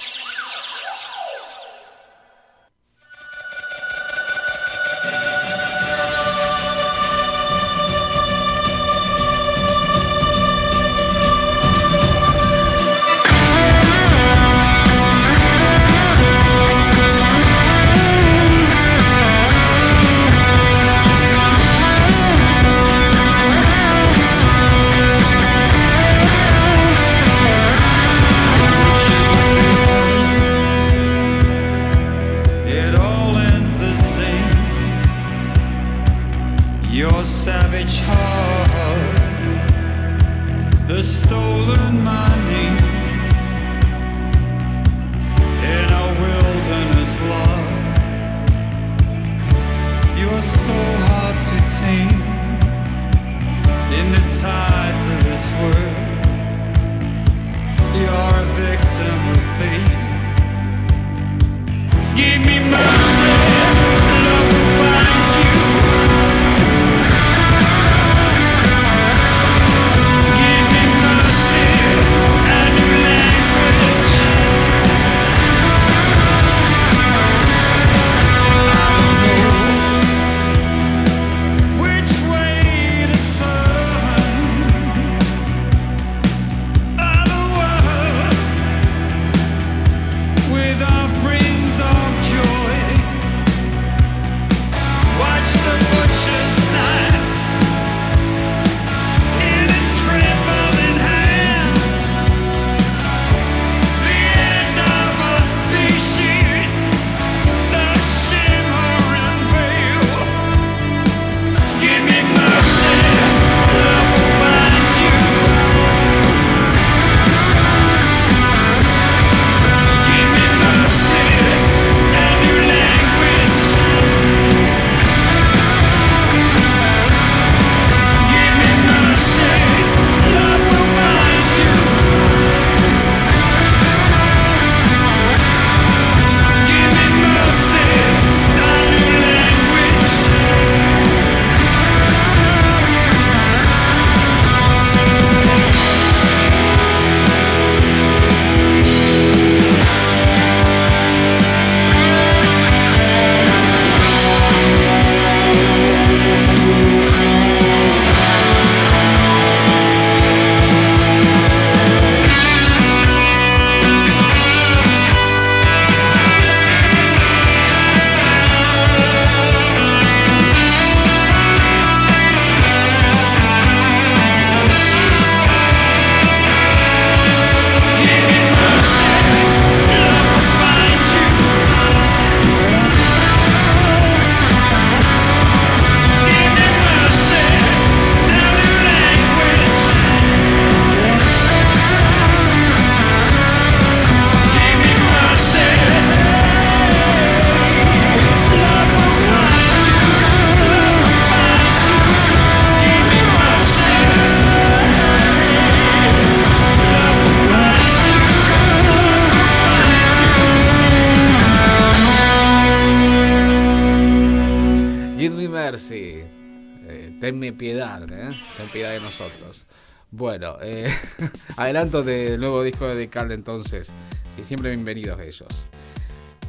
Adelanto 221.81 222.03
del 222.03 222.39
nuevo 222.39 222.61
disco 222.61 222.85
de 222.85 223.07
Cal 223.07 223.31
entonces. 223.31 223.91
Sí, 224.35 224.43
siempre 224.43 224.69
bienvenidos 224.69 225.19
ellos. 225.19 225.65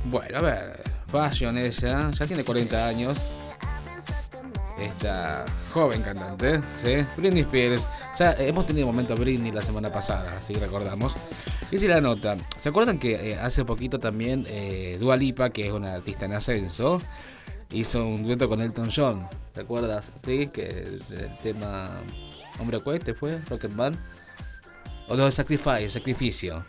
Bueno, 0.05 0.39
a 0.39 0.43
ver, 0.43 0.83
Fashion 1.11 1.57
ella, 1.57 2.11
ya 2.11 2.27
tiene 2.27 2.45
40 2.45 2.87
años. 2.87 3.19
Esta 4.79 5.47
joven 5.73 6.03
cantante, 6.03 6.61
¿sí? 6.77 7.07
Britney 7.17 7.43
Spears. 7.45 7.89
Ya 8.19 8.33
hemos 8.33 8.67
tenido 8.67 8.87
momento 8.87 9.15
Britney 9.15 9.53
la 9.53 9.63
semana 9.63 9.91
pasada, 9.91 10.43
si 10.43 10.53
recordamos. 10.53 11.15
Y 11.71 11.79
si 11.79 11.89
la 11.89 12.03
nota, 12.03 12.37
¿se 12.59 12.69
acuerdan 12.69 12.99
que 12.99 13.31
eh, 13.31 13.39
hace 13.39 13.65
poquito 13.65 13.99
también 13.99 14.45
eh, 14.49 14.99
Dua 15.01 15.17
Lipa, 15.17 15.49
que 15.49 15.67
es 15.67 15.73
una 15.73 15.95
artista 15.95 16.27
en 16.27 16.35
ascenso, 16.35 17.01
hizo 17.71 18.07
un 18.07 18.25
dueto 18.25 18.51
con 18.51 18.61
Elton 18.61 18.91
John? 18.95 19.27
¿Te 19.55 19.63
acuerdas? 19.63 20.13
Sí, 20.27 20.49
que 20.49 20.69
el 20.69 21.39
tema 21.43 22.03
Hombre 22.61 22.81
Cohete 22.81 23.15
fue, 23.15 23.39
Rocketman. 23.49 23.99
O 25.13 25.17
no, 25.17 25.31
Sacrifice, 25.31 25.91
Sacrificio. 25.91 26.65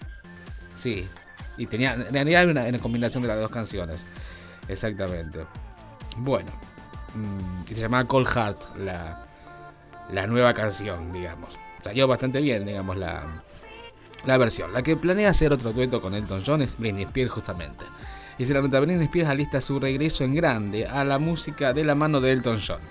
Sí. 0.75 1.07
Y 1.57 1.65
tenía, 1.65 1.95
tenía 2.09 2.43
una, 2.43 2.77
combinación 2.79 3.23
de 3.23 3.29
las 3.29 3.39
dos 3.39 3.49
canciones. 3.49 4.05
Exactamente. 4.67 5.45
Bueno. 6.17 6.51
mm, 7.15 7.71
y 7.71 7.73
se 7.73 7.81
llamaba 7.83 8.05
Cold 8.05 8.27
Heart, 8.27 8.75
la, 8.79 9.25
la 10.11 10.27
nueva 10.27 10.53
canción, 10.53 11.13
digamos. 11.13 11.57
Salió 11.81 12.05
bastante 12.05 12.41
bien, 12.41 12.65
digamos, 12.65 12.97
la, 12.97 13.43
la 14.25 14.37
versión. 14.37 14.73
La 14.73 14.83
que 14.83 14.97
planea 14.97 15.29
hacer 15.29 15.53
otro 15.53 15.71
dueto 15.71 16.01
con 16.01 16.13
Elton 16.13 16.43
John 16.45 16.61
es 16.61 16.77
Britney 16.77 17.03
Spears, 17.03 17.31
justamente. 17.31 17.85
Y 18.37 18.43
se 18.43 18.53
la 18.53 18.59
Britney 18.59 19.05
Spears 19.05 19.29
alista 19.29 19.61
su 19.61 19.79
regreso 19.79 20.25
en 20.25 20.35
grande 20.35 20.85
a 20.85 21.05
la 21.05 21.17
música 21.17 21.71
de 21.71 21.85
la 21.85 21.95
mano 21.95 22.19
de 22.19 22.33
Elton 22.33 22.59
John. 22.65 22.81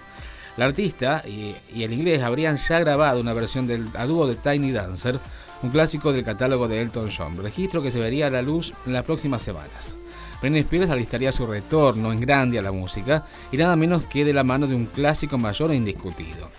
La 0.57 0.65
artista 0.65 1.23
y, 1.27 1.55
y 1.75 1.83
el 1.83 1.93
inglés 1.93 2.23
habrían 2.23 2.57
ya 2.57 2.79
grabado 2.79 3.21
una 3.21 3.35
versión 3.35 3.67
del 3.67 3.89
a 3.95 4.07
dúo 4.07 4.27
de 4.27 4.37
Tiny 4.37 4.71
Dancer, 4.71 5.19
un 5.63 5.71
clásico 5.71 6.13
del 6.13 6.25
catálogo 6.25 6.69
de 6.69 6.81
Elton 6.81 7.11
John, 7.17 7.37
registro 7.43 7.83
que 7.83 7.91
se 7.91 8.01
vería 8.01 8.27
a 8.27 8.31
la 8.31 8.43
luz 8.43 8.75
en 8.87 8.93
las 8.93 9.05
próximas 9.05 9.43
semanas. 9.43 9.97
Britney 10.41 10.63
Spears 10.63 10.91
alistaría 10.91 11.31
su 11.31 11.47
retorno 11.47 12.13
en 12.13 12.21
grande 12.21 12.59
a 12.59 12.63
la 12.63 12.73
música 12.73 13.25
y 13.53 13.57
nada 13.57 13.77
menos 13.77 14.05
que 14.07 14.25
de 14.25 14.33
la 14.33 14.43
mano 14.43 14.67
de 14.67 14.75
un 14.75 14.87
clásico 14.87 15.39
mayor 15.39 15.71
e 15.71 15.77
indiscutido. 15.77 16.51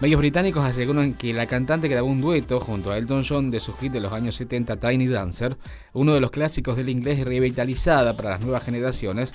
Medios 0.00 0.18
británicos 0.18 0.64
aseguran 0.64 1.12
que 1.12 1.34
la 1.34 1.46
cantante 1.46 1.88
grabó 1.88 2.08
un 2.08 2.20
dueto 2.20 2.60
junto 2.60 2.90
a 2.90 2.96
Elton 2.96 3.24
John 3.28 3.50
de 3.50 3.60
su 3.60 3.74
hit 3.74 3.92
de 3.92 4.00
los 4.00 4.12
años 4.12 4.36
70 4.36 4.76
Tiny 4.76 5.08
Dancer, 5.08 5.56
uno 5.92 6.14
de 6.14 6.20
los 6.20 6.30
clásicos 6.30 6.76
del 6.76 6.88
inglés 6.88 7.24
revitalizada 7.24 8.16
para 8.16 8.30
las 8.30 8.40
nuevas 8.40 8.64
generaciones, 8.64 9.32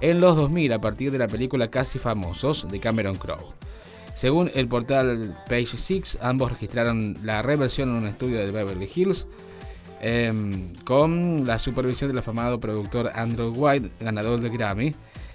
en 0.00 0.20
los 0.20 0.36
2000 0.36 0.72
a 0.72 0.80
partir 0.80 1.10
de 1.10 1.18
la 1.18 1.28
película 1.28 1.70
Casi 1.70 1.98
Famosos 1.98 2.68
de 2.68 2.80
Cameron 2.80 3.16
Crowe. 3.16 3.54
Según 4.14 4.50
el 4.54 4.68
portal 4.68 5.36
Page 5.48 5.76
Six, 5.76 6.18
ambos 6.20 6.52
registraron 6.52 7.16
la 7.22 7.42
reversión 7.42 7.90
en 7.90 7.96
un 7.96 8.06
estudio 8.06 8.38
de 8.38 8.50
Beverly 8.50 8.88
Hills 8.94 9.26
em, 10.00 10.74
con 10.84 11.46
la 11.46 11.58
supervisión 11.58 12.10
del 12.10 12.18
afamado 12.18 12.60
productor 12.60 13.10
Andrew 13.14 13.52
White, 13.54 13.90
ganador 14.00 14.40
del 14.40 14.52
Grammy, 14.52 14.94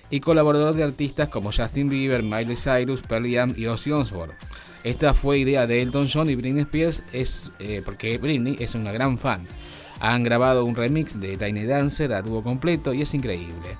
y 0.10 0.20
colaborador 0.20 0.76
de 0.76 0.84
artistas 0.84 1.30
como 1.30 1.52
Justin 1.52 1.90
Bieber, 1.90 2.22
Miley 2.22 2.56
Cyrus, 2.56 3.02
Pearl 3.02 3.32
Jam 3.32 3.54
y 3.58 3.66
Ozzy 3.66 3.92
Osbourne. 3.92 4.36
Esta 4.84 5.16
fue 5.16 5.40
idea 5.40 5.66
de 5.66 5.82
Elton 5.82 6.08
John 6.12 6.30
y 6.30 6.36
Britney 6.36 6.62
Spears, 6.62 7.04
es, 7.12 7.52
eh, 7.60 7.82
porque 7.84 8.18
Britney 8.20 8.56
es 8.60 8.76
una 8.76 8.92
gran 8.92 9.18
fan. 9.18 9.48
Han 10.00 10.24
grabado 10.24 10.64
un 10.64 10.76
remix 10.76 11.20
de 11.20 11.38
Tiny 11.38 11.66
Dancer 11.66 12.14
a 12.14 12.22
dúo 12.22 12.44
completo 12.44 12.94
y 12.94 13.02
es 13.02 13.14
increíble. 13.14 13.78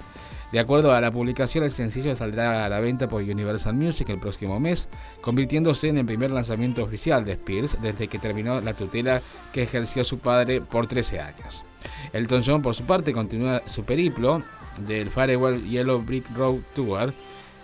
De 0.52 0.60
acuerdo 0.60 0.94
a 0.94 1.02
la 1.02 1.12
publicación, 1.12 1.64
el 1.64 1.72
sencillo 1.72 2.16
saldrá 2.16 2.66
a 2.66 2.70
la 2.70 2.80
venta 2.80 3.10
por 3.10 3.22
Universal 3.22 3.74
Music 3.74 4.10
el 4.10 4.20
próximo 4.20 4.60
mes, 4.60 4.88
convirtiéndose 5.22 5.90
en 5.90 5.98
el 5.98 6.06
primer 6.06 6.32
lanzamiento 6.32 6.84
oficial 6.84 7.26
de 7.26 7.34
Spears 7.34 7.78
desde 7.82 8.08
que 8.08 8.20
terminó 8.20 8.62
la 8.62 8.74
tutela 8.74 9.22
que 9.52 9.64
ejerció 9.64 10.04
su 10.04 10.20
padre 10.20 10.62
por 10.62 10.88
13 10.88 11.20
años. 11.20 11.66
Elton 12.14 12.44
John, 12.46 12.62
por 12.62 12.76
su 12.76 12.84
parte, 12.84 13.12
continúa 13.12 13.64
su 13.66 13.84
periplo 13.84 14.44
del 14.88 15.10
Farewell 15.10 15.68
Yellow 15.68 16.02
Brick 16.02 16.26
Road 16.36 16.60
Tour, 16.76 17.14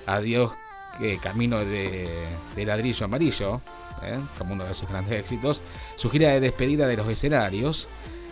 Adiós 0.08 0.52
eh, 1.00 1.18
Camino 1.22 1.60
de, 1.60 2.28
Ladrillo 2.58 3.06
Amarillo, 3.06 3.62
eh, 4.04 4.20
como 4.38 4.54
uno 4.54 4.66
de 4.66 4.74
sus 4.74 4.90
grandes 4.90 5.14
éxitos, 5.14 5.62
su 5.96 6.10
gira 6.10 6.30
de 6.30 6.40
despedida 6.40 6.88
de 6.88 6.98
los 6.98 7.08
escenarios, 7.08 7.88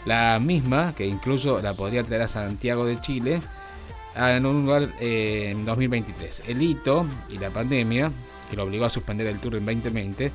la 0.06 0.40
misma 0.40 0.94
que 0.96 1.06
incluso 1.06 1.62
la 1.62 1.74
podría 1.74 2.04
traer 2.04 2.24
a 2.24 2.28
Santiago 2.28 2.86
de 2.86 3.00
Chile, 3.00 3.42
en 4.16 4.46
un 4.46 4.66
lugar 4.66 4.90
eh, 5.00 5.50
en 5.52 5.66
2023. 5.66 6.44
El 6.48 6.62
hito 6.62 7.06
y 7.30 7.38
la 7.38 7.50
pandemia, 7.50 8.12
que 8.50 8.56
lo 8.56 8.64
obligó 8.64 8.86
a 8.86 8.90
suspender 8.90 9.28
el 9.28 9.40
tour 9.40 9.56
en 9.56 9.66
2020, 9.66 10.32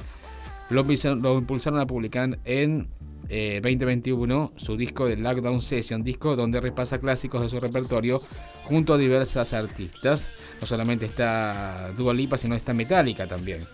lo, 0.70 0.82
lo 0.82 1.38
impulsaron 1.38 1.80
a 1.80 1.86
publicar 1.86 2.38
en 2.44 2.88
eh, 3.28 3.60
2021 3.62 4.52
su 4.56 4.76
disco 4.76 5.06
de 5.06 5.16
Lockdown 5.16 5.60
Session, 5.60 6.02
disco 6.02 6.36
donde 6.36 6.60
repasa 6.60 6.98
clásicos 6.98 7.40
de 7.40 7.48
su 7.48 7.58
repertorio 7.58 8.20
junto 8.64 8.94
a 8.94 8.98
diversas 8.98 9.52
artistas. 9.52 10.30
No 10.60 10.66
solamente 10.66 11.06
está 11.06 11.92
Dua 11.96 12.14
Lipa, 12.14 12.36
sino 12.36 12.54
está 12.54 12.74
Metallica 12.74 13.26
también 13.26 13.66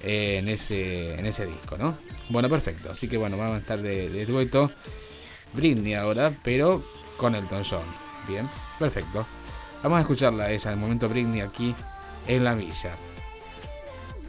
eh, 0.00 0.38
en, 0.38 0.48
ese, 0.48 1.14
en 1.14 1.26
ese 1.26 1.46
disco, 1.46 1.76
¿no? 1.76 1.96
Bueno, 2.30 2.48
perfecto. 2.48 2.90
Así 2.90 3.08
que 3.08 3.16
bueno, 3.16 3.36
vamos 3.36 3.56
a 3.56 3.58
estar 3.58 3.80
de, 3.80 4.08
de 4.08 4.26
dueto 4.26 4.70
Britney 5.52 5.94
ahora, 5.94 6.38
pero 6.42 6.84
con 7.16 7.34
Elton 7.34 7.62
John. 7.68 7.84
Bien, 8.26 8.48
perfecto. 8.78 9.26
Vamos 9.82 9.98
a 9.98 10.00
escucharla 10.02 10.50
ella, 10.50 10.70
el 10.70 10.76
momento 10.76 11.08
Britney 11.08 11.40
aquí 11.40 11.74
en 12.26 12.44
la 12.44 12.54
milla. 12.54 12.92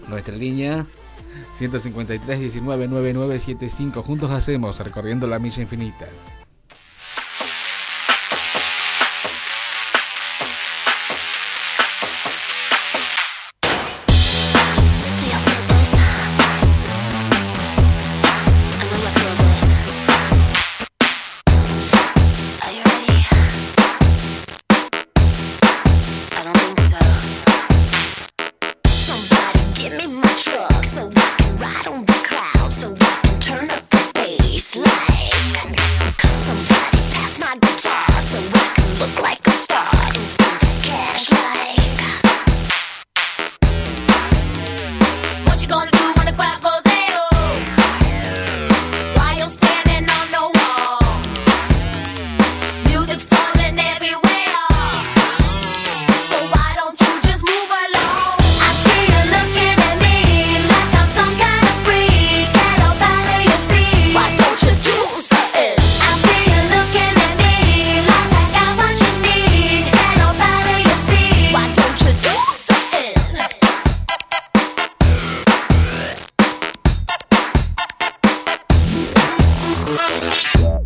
Nuestra 0.07 0.35
línea 0.35 0.85
153 1.53 2.39
19 2.39 2.87
9975. 2.87 4.01
Juntos 4.03 4.31
hacemos 4.31 4.79
recorriendo 4.79 5.27
la 5.27 5.39
milla 5.39 5.61
infinita. 5.61 6.07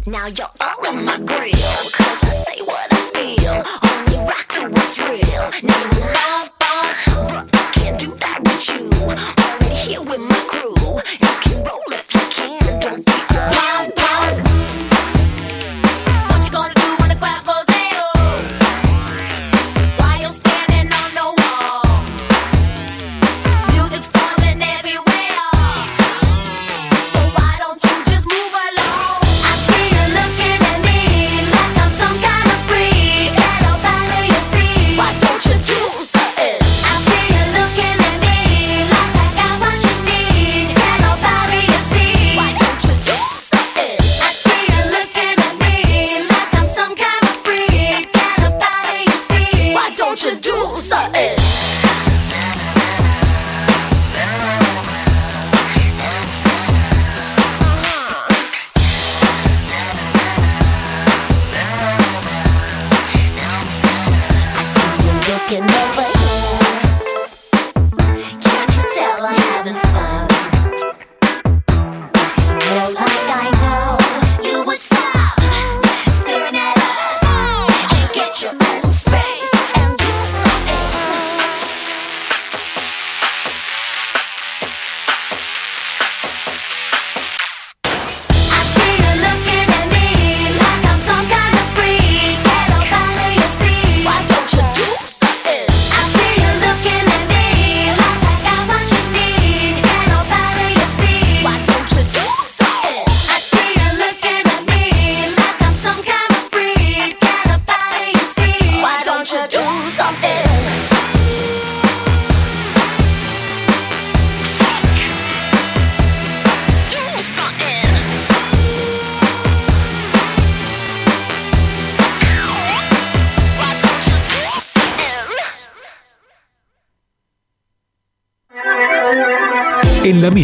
Now 0.05 0.27
you're 0.27 0.47
all 0.61 0.85
in 0.89 1.05
my 1.05 1.17
grill, 1.17 1.51
cause 1.91 2.23
I 2.23 2.31
say 2.31 2.61
what 2.61 2.87
I 2.91 2.95
feel. 3.13 3.63
Only 3.89 4.29
rock 4.29 4.47
to 4.55 4.69
what's 4.69 4.97
real. 4.99 5.51
Now 5.63 5.81
you 5.91 7.17
wanna 7.17 7.46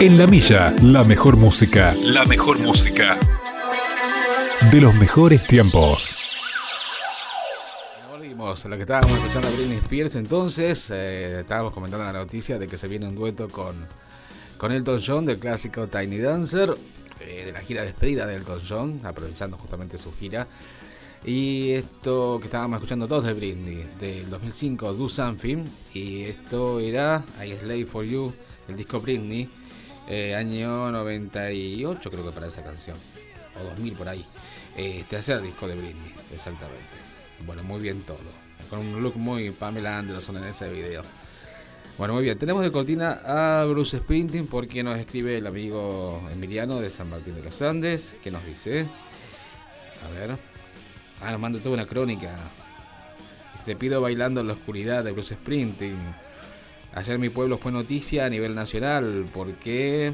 En 0.00 0.16
la 0.16 0.28
milla, 0.28 0.72
la 0.80 1.02
mejor 1.02 1.36
música. 1.36 1.92
La 2.04 2.24
mejor 2.24 2.60
música. 2.60 3.16
De 4.70 4.80
los 4.80 4.94
mejores 4.94 5.44
tiempos. 5.44 6.14
Lo 8.38 8.76
que 8.76 8.82
estábamos 8.82 9.10
escuchando 9.18 9.48
a 9.48 9.50
Britney 9.50 9.78
Spears. 9.78 10.14
Entonces, 10.14 10.90
eh, 10.92 11.40
estábamos 11.40 11.74
comentando 11.74 12.04
la 12.04 12.12
noticia 12.12 12.60
de 12.60 12.68
que 12.68 12.78
se 12.78 12.86
viene 12.86 13.08
un 13.08 13.16
dueto 13.16 13.48
con, 13.48 13.74
con 14.56 14.70
Elton 14.70 15.00
John 15.04 15.26
del 15.26 15.38
clásico 15.38 15.88
Tiny 15.88 16.18
Dancer, 16.18 16.76
eh, 17.20 17.46
de 17.46 17.52
la 17.52 17.60
gira 17.60 17.82
despedida 17.82 18.24
de 18.24 18.36
Elton 18.36 18.60
John, 18.66 19.00
aprovechando 19.02 19.56
justamente 19.58 19.98
su 19.98 20.14
gira. 20.14 20.46
Y 21.24 21.70
esto 21.72 22.38
que 22.40 22.46
estábamos 22.46 22.76
escuchando 22.76 23.08
todos 23.08 23.24
de 23.24 23.32
Britney, 23.32 23.84
del 23.98 24.30
2005, 24.30 24.92
Do 24.92 25.08
Something. 25.08 25.64
Y 25.92 26.22
esto 26.22 26.78
era 26.78 27.24
I 27.44 27.56
Slave 27.56 27.86
for 27.86 28.04
You, 28.04 28.32
el 28.68 28.76
disco 28.76 29.00
Britney, 29.00 29.50
eh, 30.08 30.34
año 30.34 30.90
98, 30.90 32.10
creo 32.10 32.24
que 32.24 32.32
para 32.32 32.48
esa 32.48 32.64
canción, 32.64 32.96
o 33.60 33.64
2000 33.64 33.92
por 33.94 34.08
ahí. 34.08 34.24
Eh, 34.76 35.04
tercer 35.08 35.40
disco 35.42 35.68
de 35.68 35.74
Britney, 35.74 36.14
exactamente. 36.32 36.84
Bueno, 37.46 37.62
muy 37.62 37.80
bien 37.80 38.02
todo. 38.02 38.18
Con 38.70 38.80
un 38.80 39.02
look 39.02 39.16
muy 39.16 39.50
Pamela 39.50 39.98
Anderson 39.98 40.38
en 40.38 40.44
ese 40.44 40.68
video. 40.68 41.02
Bueno, 41.96 42.14
muy 42.14 42.22
bien. 42.22 42.38
Tenemos 42.38 42.62
de 42.62 42.70
cortina 42.70 43.20
a 43.24 43.64
Bruce 43.64 43.98
Sprinting 43.98 44.46
porque 44.46 44.82
nos 44.82 44.98
escribe 44.98 45.38
el 45.38 45.46
amigo 45.46 46.22
Emiliano 46.32 46.80
de 46.80 46.90
San 46.90 47.10
Martín 47.10 47.34
de 47.34 47.42
los 47.42 47.60
Andes. 47.60 48.16
que 48.22 48.30
nos 48.30 48.44
dice? 48.46 48.86
A 50.06 50.18
ver. 50.18 50.36
Ah, 51.20 51.32
nos 51.32 51.40
manda 51.40 51.58
toda 51.58 51.74
una 51.74 51.86
crónica. 51.86 52.36
Te 53.64 53.76
pido 53.76 54.00
bailando 54.00 54.40
en 54.40 54.46
la 54.46 54.54
oscuridad 54.54 55.04
de 55.04 55.12
Bruce 55.12 55.34
Sprinting. 55.34 55.98
Ayer 56.94 57.18
mi 57.18 57.28
pueblo 57.28 57.58
fue 57.58 57.70
noticia 57.72 58.26
a 58.26 58.30
nivel 58.30 58.54
nacional 58.54 59.28
porque 59.32 60.12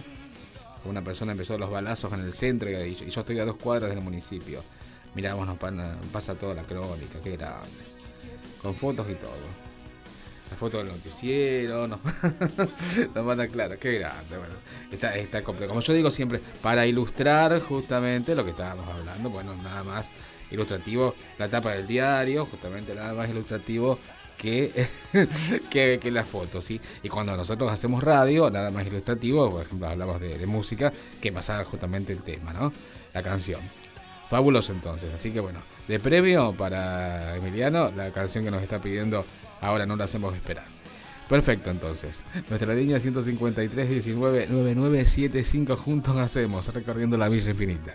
una 0.84 1.02
persona 1.02 1.32
empezó 1.32 1.56
los 1.56 1.70
balazos 1.70 2.12
en 2.12 2.20
el 2.20 2.32
centro 2.32 2.68
y 2.70 2.94
yo 2.94 3.20
estoy 3.20 3.38
a 3.38 3.44
dos 3.44 3.56
cuadras 3.56 3.90
del 3.90 4.00
municipio. 4.02 4.62
Miramos, 5.14 5.46
nos 5.46 5.58
pan- 5.58 5.98
pasa 6.12 6.34
toda 6.34 6.54
la 6.54 6.64
crónica, 6.64 7.20
qué 7.22 7.36
grande. 7.36 7.68
Con 8.60 8.74
fotos 8.74 9.06
y 9.10 9.14
todo. 9.14 9.64
La 10.50 10.56
foto 10.58 10.78
del 10.78 10.88
noticiero, 10.88 11.86
nos, 11.88 12.00
nos 13.14 13.24
manda 13.24 13.48
claro, 13.48 13.78
qué 13.78 13.98
grande. 14.00 14.36
Bueno, 14.36 14.54
está, 14.90 15.16
está 15.16 15.42
complejo. 15.42 15.70
Como 15.70 15.80
yo 15.80 15.92
digo 15.94 16.10
siempre, 16.10 16.40
para 16.62 16.86
ilustrar 16.86 17.60
justamente 17.62 18.34
lo 18.34 18.44
que 18.44 18.50
estábamos 18.50 18.86
hablando, 18.88 19.30
bueno, 19.30 19.54
nada 19.62 19.82
más 19.84 20.10
ilustrativo, 20.50 21.14
la 21.38 21.48
tapa 21.48 21.72
del 21.72 21.86
diario, 21.86 22.46
justamente 22.46 22.94
nada 22.94 23.14
más 23.14 23.28
ilustrativo 23.30 23.98
que, 24.36 24.86
que, 25.70 25.98
que 26.00 26.10
la 26.10 26.24
foto, 26.24 26.60
¿sí? 26.60 26.80
Y 27.02 27.08
cuando 27.08 27.36
nosotros 27.36 27.70
hacemos 27.70 28.02
radio, 28.02 28.50
nada 28.50 28.70
más 28.70 28.86
ilustrativo, 28.86 29.50
por 29.50 29.62
ejemplo, 29.62 29.88
hablamos 29.88 30.20
de, 30.20 30.46
música, 30.46 30.92
que 31.20 31.32
pasa 31.32 31.64
justamente 31.64 32.12
el 32.12 32.22
tema, 32.22 32.52
¿no? 32.52 32.72
La 33.12 33.22
canción. 33.22 33.60
Fabuloso 34.28 34.72
entonces, 34.72 35.12
así 35.12 35.30
que 35.30 35.40
bueno, 35.40 35.60
de 35.86 36.00
premio 36.00 36.54
para 36.56 37.36
Emiliano, 37.36 37.90
la 37.94 38.10
canción 38.10 38.44
que 38.44 38.50
nos 38.50 38.62
está 38.62 38.80
pidiendo 38.80 39.24
ahora 39.60 39.86
no 39.86 39.96
la 39.96 40.04
hacemos 40.04 40.34
esperar. 40.34 40.66
Perfecto, 41.28 41.70
entonces. 41.70 42.24
Nuestra 42.48 42.74
línea 42.74 43.00
153 43.00 43.88
19 43.88 44.46
9975 44.48 45.76
juntos 45.76 46.16
hacemos, 46.16 46.72
recorriendo 46.72 47.16
la 47.16 47.28
Villa 47.28 47.50
Infinita. 47.50 47.94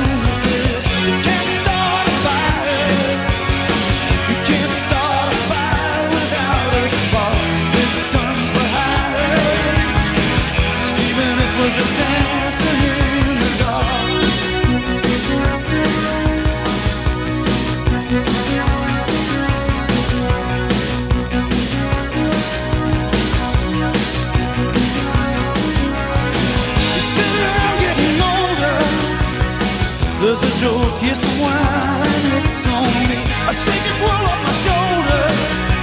and 31.11 32.31
it's 32.39 32.65
on 32.67 32.87
me. 33.11 33.19
I 33.43 33.51
shake 33.51 33.83
this 33.83 33.99
world 33.99 34.25
off 34.31 34.41
my 34.47 34.55
shoulders. 34.63 35.79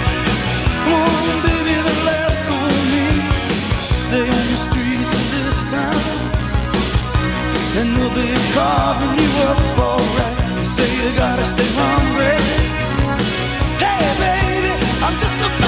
Baby, 1.44 1.76
laughs 2.08 2.48
on 2.48 2.72
me. 2.88 3.06
Stay 3.92 4.24
on 4.24 4.46
the 4.48 4.56
streets 4.56 5.12
of 5.12 5.24
this 5.36 5.68
town, 5.68 6.00
and 7.76 7.94
they'll 7.94 8.14
be 8.16 8.32
carving 8.56 9.14
you 9.20 9.30
up 9.52 9.60
alright. 9.78 10.64
Say 10.64 10.88
you 10.96 11.12
gotta 11.14 11.44
stay 11.44 11.68
hungry. 11.76 12.40
Hey, 13.84 14.08
baby, 14.24 14.72
I'm 15.04 15.12
just 15.20 15.36
a 15.44 15.67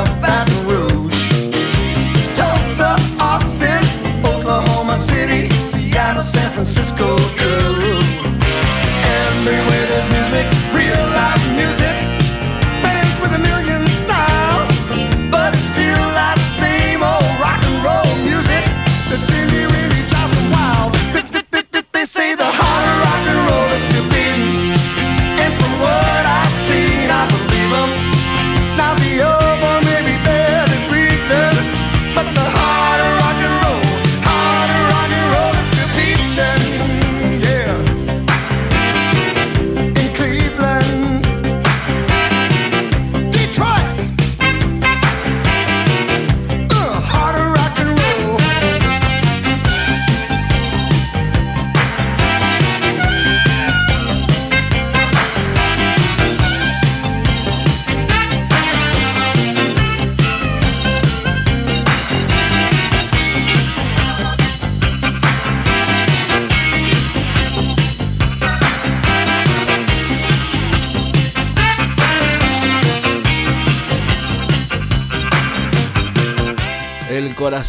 about 0.00 0.59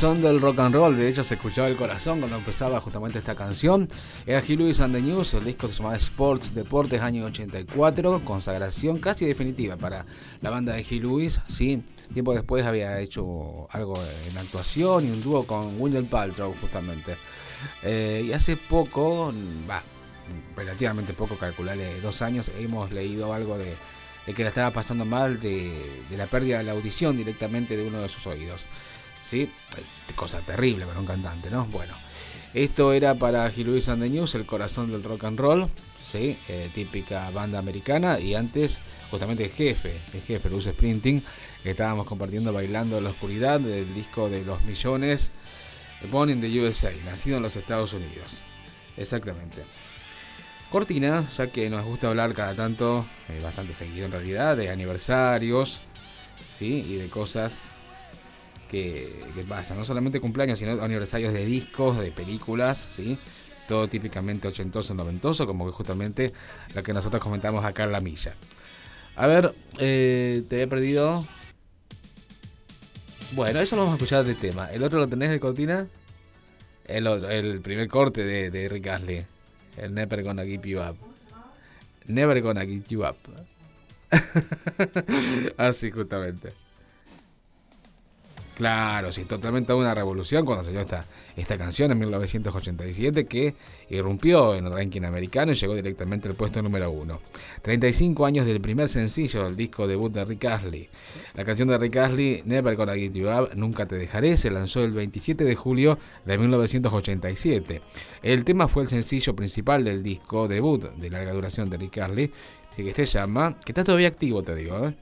corazón 0.01 0.23
del 0.23 0.41
rock 0.41 0.59
and 0.61 0.73
roll, 0.73 0.97
de 0.97 1.07
hecho 1.07 1.23
se 1.23 1.35
escuchaba 1.35 1.67
el 1.67 1.75
corazón 1.75 2.17
cuando 2.17 2.35
empezaba 2.35 2.81
justamente 2.81 3.19
esta 3.19 3.35
canción. 3.35 3.87
Era 4.25 4.39
Hugh 4.39 4.57
Lewis 4.57 4.81
and 4.81 4.95
the 4.95 4.99
News, 5.01 5.35
el 5.35 5.43
disco 5.43 5.67
se 5.67 5.75
llamaba 5.75 5.95
Sports 5.95 6.55
Deportes, 6.55 6.99
año 7.01 7.25
84, 7.25 8.25
consagración 8.25 8.97
casi 8.97 9.27
definitiva 9.27 9.77
para 9.77 10.07
la 10.41 10.49
banda 10.49 10.73
de 10.73 10.81
Hugh 10.81 11.03
Lewis. 11.03 11.39
Sí, 11.47 11.83
tiempo 12.15 12.33
después 12.33 12.65
había 12.65 12.99
hecho 12.99 13.67
algo 13.69 13.93
en 14.27 14.37
actuación 14.39 15.07
y 15.07 15.11
un 15.11 15.21
dúo 15.21 15.45
con 15.45 15.79
Wendell 15.79 16.05
Paltrow 16.05 16.51
justamente. 16.59 17.15
Eh, 17.83 18.25
y 18.25 18.33
hace 18.33 18.57
poco, 18.57 19.31
va, 19.69 19.83
relativamente 20.55 21.13
poco, 21.13 21.35
calcularle 21.35 22.01
dos 22.01 22.23
años, 22.23 22.49
hemos 22.59 22.89
leído 22.91 23.35
algo 23.35 23.55
de, 23.55 23.75
de 24.25 24.33
que 24.33 24.41
la 24.41 24.49
estaba 24.49 24.71
pasando 24.71 25.05
mal 25.05 25.39
de, 25.39 25.71
de 26.09 26.17
la 26.17 26.25
pérdida 26.25 26.57
de 26.57 26.63
la 26.63 26.71
audición 26.71 27.17
directamente 27.17 27.77
de 27.77 27.87
uno 27.87 28.01
de 28.01 28.09
sus 28.09 28.25
oídos. 28.25 28.65
¿Sí? 29.21 29.51
Cosa 30.15 30.39
terrible 30.39 30.85
para 30.85 30.99
un 30.99 31.05
cantante, 31.05 31.49
¿no? 31.49 31.65
Bueno, 31.65 31.95
esto 32.53 32.91
era 32.93 33.15
para 33.15 33.45
Hugh 33.47 33.65
Lewis 33.65 33.89
and 33.89 34.03
News, 34.03 34.35
el 34.35 34.45
corazón 34.45 34.91
del 34.91 35.03
rock 35.03 35.23
and 35.23 35.39
roll, 35.39 35.67
¿sí? 36.03 36.37
Eh, 36.47 36.69
típica 36.73 37.29
banda 37.29 37.59
americana. 37.59 38.19
Y 38.19 38.35
antes, 38.35 38.81
justamente 39.09 39.45
el 39.45 39.51
jefe, 39.51 40.01
el 40.13 40.21
jefe, 40.21 40.49
Bruce 40.49 40.71
Sprinting, 40.71 41.23
estábamos 41.63 42.05
compartiendo 42.05 42.51
Bailando 42.51 42.97
en 42.97 43.05
la 43.05 43.11
Oscuridad 43.11 43.59
del 43.59 43.93
disco 43.93 44.29
de 44.29 44.43
los 44.43 44.61
millones, 44.63 45.31
Born 46.09 46.31
in 46.31 46.41
the 46.41 46.59
USA, 46.59 46.91
nacido 47.05 47.37
en 47.37 47.43
los 47.43 47.55
Estados 47.55 47.93
Unidos. 47.93 48.43
Exactamente. 48.97 49.63
Cortina, 50.69 51.25
ya 51.37 51.47
que 51.47 51.69
nos 51.69 51.85
gusta 51.85 52.07
hablar 52.07 52.33
cada 52.33 52.55
tanto, 52.55 53.05
eh, 53.29 53.39
bastante 53.41 53.73
seguido 53.73 54.05
en 54.05 54.11
realidad, 54.11 54.57
de 54.57 54.69
aniversarios, 54.69 55.83
¿sí? 56.51 56.85
Y 56.87 56.95
de 56.95 57.07
cosas 57.09 57.75
que, 58.71 59.13
que 59.35 59.43
pasan, 59.43 59.77
no 59.77 59.83
solamente 59.83 60.21
cumpleaños, 60.21 60.57
sino 60.57 60.81
aniversarios 60.81 61.33
de 61.33 61.45
discos, 61.45 61.99
de 61.99 62.09
películas, 62.11 62.77
¿sí? 62.77 63.17
Todo 63.67 63.89
típicamente 63.89 64.47
ochentoso, 64.47 64.93
noventoso, 64.93 65.45
como 65.45 65.65
que 65.65 65.73
justamente 65.73 66.31
lo 66.73 66.81
que 66.81 66.93
nosotros 66.93 67.21
comentamos 67.21 67.65
acá 67.65 67.83
en 67.83 67.91
la 67.91 67.99
milla. 67.99 68.33
A 69.17 69.27
ver, 69.27 69.53
eh, 69.77 70.43
te 70.47 70.61
he 70.61 70.67
perdido. 70.67 71.25
Bueno, 73.33 73.59
eso 73.59 73.75
lo 73.75 73.81
vamos 73.81 73.95
a 73.95 73.97
escuchar 73.97 74.23
de 74.23 74.35
tema. 74.35 74.67
¿El 74.71 74.83
otro 74.83 74.99
lo 74.99 75.07
tenés 75.07 75.31
de 75.31 75.41
cortina? 75.41 75.87
El 76.85 77.07
otro, 77.07 77.29
el 77.29 77.59
primer 77.59 77.89
corte 77.89 78.23
de, 78.23 78.51
de 78.51 78.69
Rick 78.69 78.87
Astley. 78.87 79.25
El 79.75 79.93
Never 79.93 80.23
Gonna 80.23 80.45
Keep 80.45 80.65
You 80.65 80.79
Up. 80.79 80.97
Never 82.07 82.41
Gonna 82.41 82.65
Keep 82.65 82.87
You 82.87 83.03
Up. 83.03 83.17
Así 85.57 85.91
justamente. 85.91 86.53
Claro, 88.55 89.11
sí, 89.11 89.25
totalmente 89.25 89.73
una 89.73 89.95
revolución 89.95 90.45
cuando 90.45 90.63
salió 90.63 90.81
esta, 90.81 91.05
esta 91.35 91.57
canción 91.57 91.91
en 91.91 91.99
1987 91.99 93.25
que 93.25 93.55
irrumpió 93.89 94.55
en 94.55 94.67
el 94.67 94.73
ranking 94.73 95.03
americano 95.03 95.51
y 95.51 95.55
llegó 95.55 95.73
directamente 95.73 96.27
al 96.27 96.35
puesto 96.35 96.61
número 96.61 96.91
uno. 96.91 97.19
35 97.61 98.25
años 98.25 98.45
del 98.45 98.61
primer 98.61 98.89
sencillo 98.89 99.45
del 99.45 99.55
disco 99.55 99.87
debut 99.87 100.11
de 100.11 100.25
Rick 100.25 100.45
Astley. 100.45 100.89
La 101.33 101.45
canción 101.45 101.69
de 101.69 101.77
Rick 101.77 101.95
Astley, 101.95 102.43
Never 102.45 102.75
Gonna 102.75 102.95
Get 102.95 103.13
You 103.13 103.29
Up, 103.29 103.51
Nunca 103.55 103.87
Te 103.87 103.95
Dejaré, 103.95 104.35
se 104.37 104.51
lanzó 104.51 104.83
el 104.83 104.91
27 104.91 105.43
de 105.43 105.55
julio 105.55 105.97
de 106.25 106.37
1987. 106.37 107.81
El 108.21 108.43
tema 108.43 108.67
fue 108.67 108.83
el 108.83 108.89
sencillo 108.89 109.35
principal 109.35 109.83
del 109.85 110.03
disco 110.03 110.47
debut 110.47 110.83
de 110.83 111.09
larga 111.09 111.31
duración 111.33 111.69
de 111.69 111.77
Rick 111.77 111.97
Astley, 111.99 112.31
que 112.75 112.93
se 112.93 113.05
llama, 113.05 113.57
que 113.63 113.71
está 113.71 113.83
todavía 113.83 114.07
activo, 114.07 114.43
te 114.43 114.55
digo, 114.55 114.87
¿eh? 114.87 114.95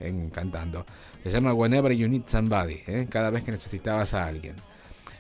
Se 1.24 1.30
llama 1.30 1.54
Whenever 1.54 1.92
You 1.92 2.08
Need 2.08 2.24
Somebody, 2.26 2.82
¿eh? 2.88 3.08
cada 3.10 3.30
vez 3.30 3.44
que 3.44 3.52
necesitabas 3.52 4.14
a 4.14 4.26
alguien. 4.26 4.56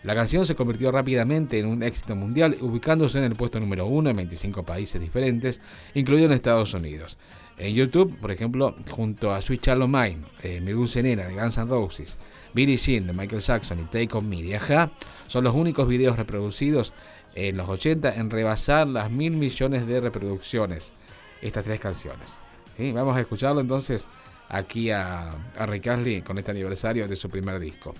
La 0.04 0.16
canción 0.16 0.45
se 0.45 0.56
convirtió 0.56 0.91
rápidamente 0.91 1.60
en 1.60 1.66
un 1.66 1.84
éxito 1.84 2.16
mundial, 2.16 2.58
ubicándose 2.62 3.18
en 3.18 3.26
el 3.26 3.36
puesto 3.36 3.60
número 3.60 3.86
uno 3.86 4.10
en 4.10 4.16
25 4.16 4.64
países 4.64 5.02
diferentes, 5.02 5.60
incluido 5.93 6.28
en 6.28 6.32
Estados 6.32 6.74
Unidos. 6.74 7.18
En 7.58 7.76
YouTube, 7.76 8.18
por 8.20 8.32
ejemplo, 8.32 8.76
junto 8.89 9.34
a 9.34 9.41
Sweet 9.41 9.62
Child 9.62 9.88
Mine, 9.88 10.20
eh, 10.43 10.62
Mi 10.62 10.72
de 10.72 11.36
Guns 11.36 11.58
N' 11.58 11.66
Roses, 11.66 12.18
Billie 12.54 12.78
Jean 12.78 13.08
de 13.08 13.14
Michael 13.14 13.41
Jackson 13.41 13.80
y 13.82 13.84
Take 13.84 14.18
On 14.18 14.28
Me 14.28 14.41
de 14.41 14.89
son 15.28 15.43
los 15.43 15.54
únicos 15.54 15.88
videos 15.88 16.16
reproducidos 16.16 16.93
en 17.36 17.58
los 17.58 17.68
80 17.68 18.16
en 18.16 18.30
rebasar 18.30 18.88
las 18.88 19.12
mil 19.12 19.34
millones 19.34 19.86
de 19.86 20.00
reproducciones. 20.00 20.93
Estas 21.42 21.66
tres 21.66 21.80
canciones. 21.80 22.40
¿Sí? 22.78 22.92
Vamos 22.92 23.16
a 23.16 23.22
escucharlo 23.22 23.62
entonces 23.62 24.08
aquí 24.50 24.90
a, 24.90 25.32
a 25.58 25.66
Rick 25.66 25.88
Astley 25.88 26.22
con 26.22 26.38
este 26.38 26.52
aniversario 26.52 27.08
de 27.08 27.16
su 27.16 27.30
primer 27.30 27.60
disco. 27.60 27.94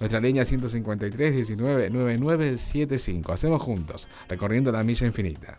Nuestra 0.00 0.20
línea 0.20 0.44
153 0.44 1.34
19 1.34 1.90
9975. 1.90 3.32
Hacemos 3.32 3.62
juntos, 3.62 4.08
recorriendo 4.28 4.72
la 4.72 4.82
milla 4.82 5.06
infinita. 5.06 5.58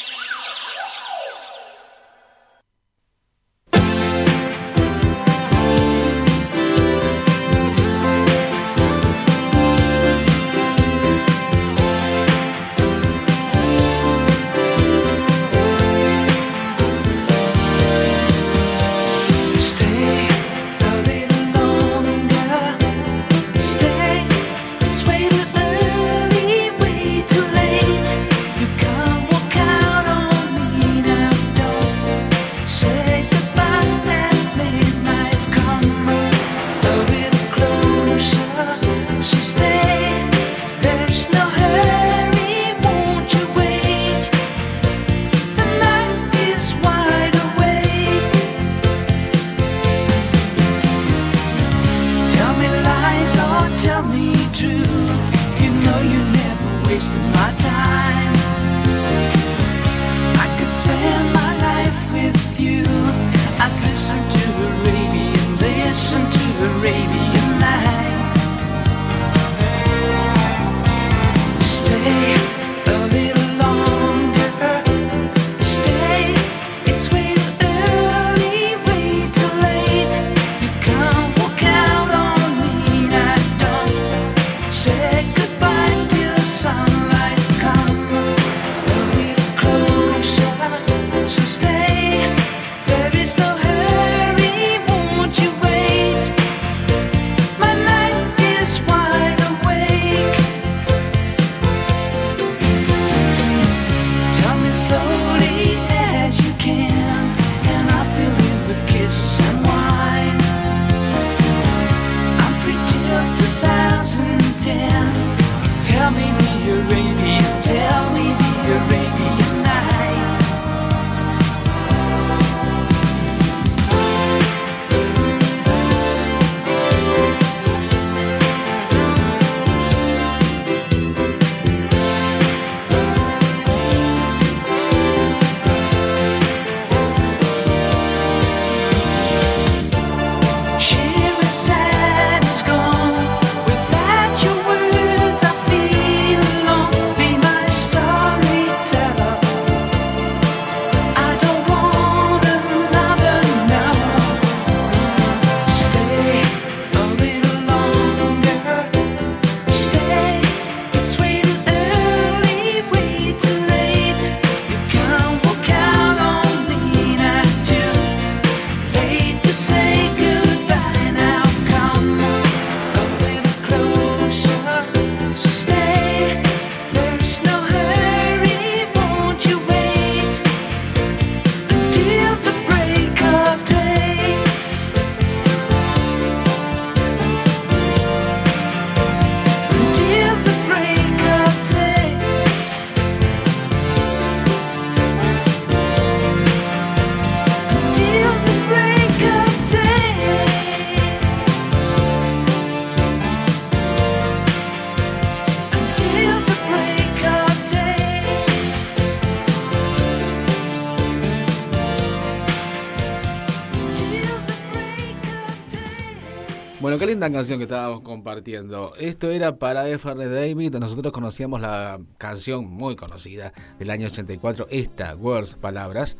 Qué 217.01 217.07
linda 217.07 217.31
canción 217.31 217.57
que 217.57 217.63
estábamos 217.63 218.01
compartiendo. 218.01 218.93
Esto 218.99 219.31
era 219.31 219.57
para 219.57 219.89
F.R. 219.89 220.29
David. 220.29 220.75
Nosotros 220.75 221.11
conocíamos 221.11 221.59
la 221.59 221.99
canción 222.19 222.67
muy 222.67 222.95
conocida 222.95 223.53
del 223.79 223.89
año 223.89 224.05
84, 224.05 224.67
esta, 224.69 225.15
Words, 225.15 225.55
Palabras. 225.55 226.15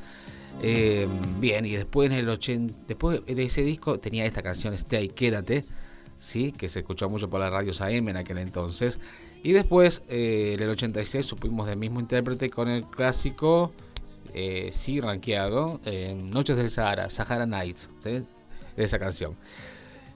Eh, 0.63 1.07
bien, 1.39 1.67
y 1.67 1.75
después 1.75 2.09
en 2.09 2.17
el 2.17 2.27
80, 2.27 2.73
después 2.88 3.23
de 3.23 3.43
ese 3.43 3.61
disco 3.61 3.99
tenía 3.99 4.25
esta 4.25 4.41
canción 4.41 4.73
Stay, 4.73 5.09
Quédate, 5.09 5.63
sí, 6.17 6.51
que 6.51 6.67
se 6.67 6.79
escuchó 6.79 7.07
mucho 7.11 7.29
por 7.29 7.41
las 7.41 7.53
radios 7.53 7.79
AM 7.79 8.09
en 8.09 8.17
aquel 8.17 8.39
entonces. 8.39 8.97
Y 9.43 9.51
después, 9.51 10.01
eh, 10.09 10.55
en 10.55 10.63
el 10.63 10.69
86, 10.71 11.23
supimos 11.23 11.67
del 11.67 11.77
mismo 11.77 11.99
intérprete 11.99 12.49
con 12.49 12.67
el 12.67 12.86
clásico, 12.86 13.71
eh, 14.34 14.71
sí, 14.73 14.99
rankeado, 14.99 15.79
Noches 16.15 16.57
del 16.57 16.71
Sahara, 16.71 17.11
Sahara 17.11 17.45
Nights, 17.45 17.91
¿sí? 18.03 18.23
esa 18.77 18.97
canción 18.97 19.36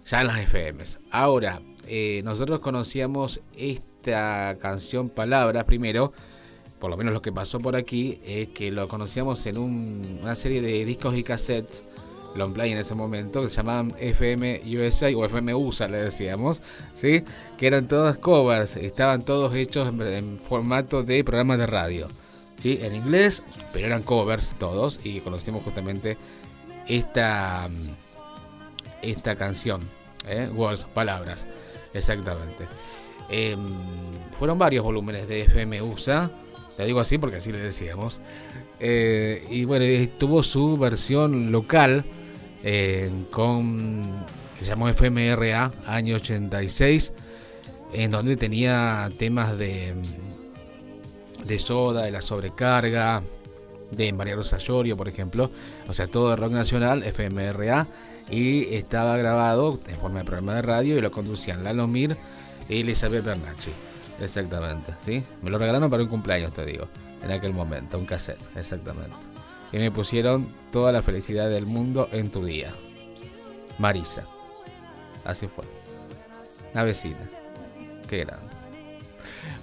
ya 0.06 0.22
en 0.22 0.28
las 0.28 0.39
FMs. 0.39 0.99
Ahora, 1.12 1.62
eh, 1.88 2.22
nosotros 2.24 2.60
conocíamos 2.62 3.41
esta 3.58 4.56
canción 4.60 5.10
Palabras 5.10 5.66
primero, 5.66 6.14
por 6.80 6.89
lo 6.91 6.97
menos 6.97 7.14
lo 7.14 7.22
que 7.22 7.32
pasó 7.32 7.60
por 7.60 7.76
aquí, 7.76 8.20
es 8.26 8.49
que 8.49 8.72
lo 8.72 8.88
conocíamos 8.88 9.45
en 9.47 9.58
un- 9.58 10.20
una 10.22 10.36
serie 10.36 10.62
de 10.62 10.86
discos 10.86 11.16
y 11.16 11.24
cassettes, 11.24 11.84
long 12.36 12.53
play 12.53 12.72
en 12.74 12.78
ese 12.78 12.93
momento, 12.95 13.41
que 13.41 13.49
se 13.49 13.56
llamaban 13.56 13.93
FM 13.97 14.62
USA 14.78 15.08
o 15.16 15.24
FM 15.26 15.53
USA, 15.56 15.88
le 15.88 15.97
decíamos, 15.97 16.62
¿sí? 16.93 17.24
que 17.58 17.66
eran 17.68 17.88
todas 17.88 18.18
covers, 18.18 18.76
estaban 18.76 19.24
todos 19.24 19.56
hechos 19.56 19.88
en, 19.88 20.01
en 20.01 20.38
formato 20.38 21.01
de 21.01 21.24
programas 21.24 21.58
de 21.60 21.66
radio. 21.68 22.08
¿sí? 22.58 22.78
En 22.82 22.93
inglés, 22.93 23.41
pero 23.72 23.86
eran 23.88 24.03
covers 24.03 24.53
todos, 24.60 25.06
y 25.06 25.22
conocimos 25.22 25.64
justamente 25.64 26.18
esta 26.88 27.68
esta 29.12 29.36
canción, 29.36 29.82
¿eh? 30.28 30.49
Words, 30.53 30.86
palabras, 30.86 31.47
exactamente. 31.93 32.66
Em, 33.30 33.60
fueron 34.38 34.58
varios 34.58 34.84
volúmenes 34.84 35.28
de 35.28 35.41
FM 35.43 35.82
USA, 35.82 36.30
le 36.78 36.86
digo 36.86 36.99
así 36.99 37.18
porque 37.18 37.38
así 37.38 37.51
le 37.51 37.60
decíamos. 37.60 38.20
Eh, 38.80 39.45
y 39.49 39.66
bueno, 39.66 39.86
tuvo 40.20 40.43
su 40.43 40.78
versión 40.78 41.51
local 41.51 42.03
eh, 42.64 43.10
con, 43.32 44.03
que 44.58 44.66
se 44.66 44.72
llamó 44.72 44.89
FMRA, 44.89 45.72
año 45.86 46.16
86, 46.16 47.14
en 47.93 48.12
donde 48.12 48.36
tenía 48.36 49.10
temas 49.18 49.58
de, 49.58 49.93
de 51.45 51.60
soda, 51.60 52.03
de 52.03 52.12
la 52.12 52.22
sobrecarga, 52.22 53.24
de 53.91 54.12
María 54.14 54.36
Rosa 54.36 54.58
Llorio, 54.58 54.97
por 54.97 55.08
ejemplo. 55.08 55.49
O 55.88 55.93
sea, 55.93 56.08
todo 56.08 56.32
de 56.32 56.36
rock 56.36 56.51
nacional, 56.51 57.03
FMRA. 57.03 57.88
Y 58.30 58.74
estaba 58.74 59.18
grabado 59.18 59.80
en 59.88 59.96
forma 59.96 60.20
de 60.20 60.26
programa 60.26 60.56
de 60.56 60.62
radio 60.64 60.98
y 60.98 61.02
lo 61.02 61.12
conducían 61.12 61.64
Lalo 61.64 61.88
Mir 61.88 62.18
y 62.68 62.82
Elizabeth 62.82 63.24
Bernacci. 63.24 63.72
Exactamente, 64.20 64.94
¿sí? 65.00 65.24
Me 65.42 65.50
lo 65.50 65.58
regalaron 65.58 65.90
para 65.90 66.04
un 66.04 66.10
cumpleaños, 66.10 66.54
te 66.54 66.66
digo, 66.66 66.88
en 67.24 67.32
aquel 67.32 67.54
momento, 67.54 68.00
un 68.00 68.06
cassette, 68.06 68.40
exactamente. 68.56 69.16
Y 69.72 69.78
me 69.78 69.92
pusieron 69.92 70.48
toda 70.72 70.92
la 70.92 71.02
felicidad 71.02 71.50
del 71.50 71.66
mundo 71.66 72.10
en 72.12 72.30
tu 72.30 72.46
día. 72.46 72.72
Marisa. 73.78 74.24
Así 75.26 75.48
fue. 75.48 75.66
La 76.74 76.84
vecina. 76.84 77.30
Qué 78.08 78.20
grande. 78.20 78.46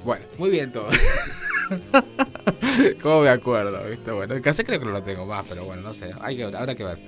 Bueno, 0.04 0.24
muy 0.38 0.50
bien 0.50 0.72
todo. 0.72 0.88
¿Cómo 3.02 3.22
me 3.22 3.30
acuerdo? 3.30 3.82
¿viste? 3.88 4.10
Bueno, 4.10 4.34
el 4.34 4.42
cassette 4.42 4.66
creo 4.66 4.80
que 4.80 4.86
no 4.86 4.92
lo 4.92 5.02
tengo 5.02 5.24
más, 5.24 5.46
pero 5.48 5.64
bueno, 5.64 5.82
no 5.82 5.94
sé. 5.94 6.10
Hay 6.20 6.36
que, 6.36 6.44
habrá 6.44 6.74
que 6.74 6.84
ver. 6.84 6.98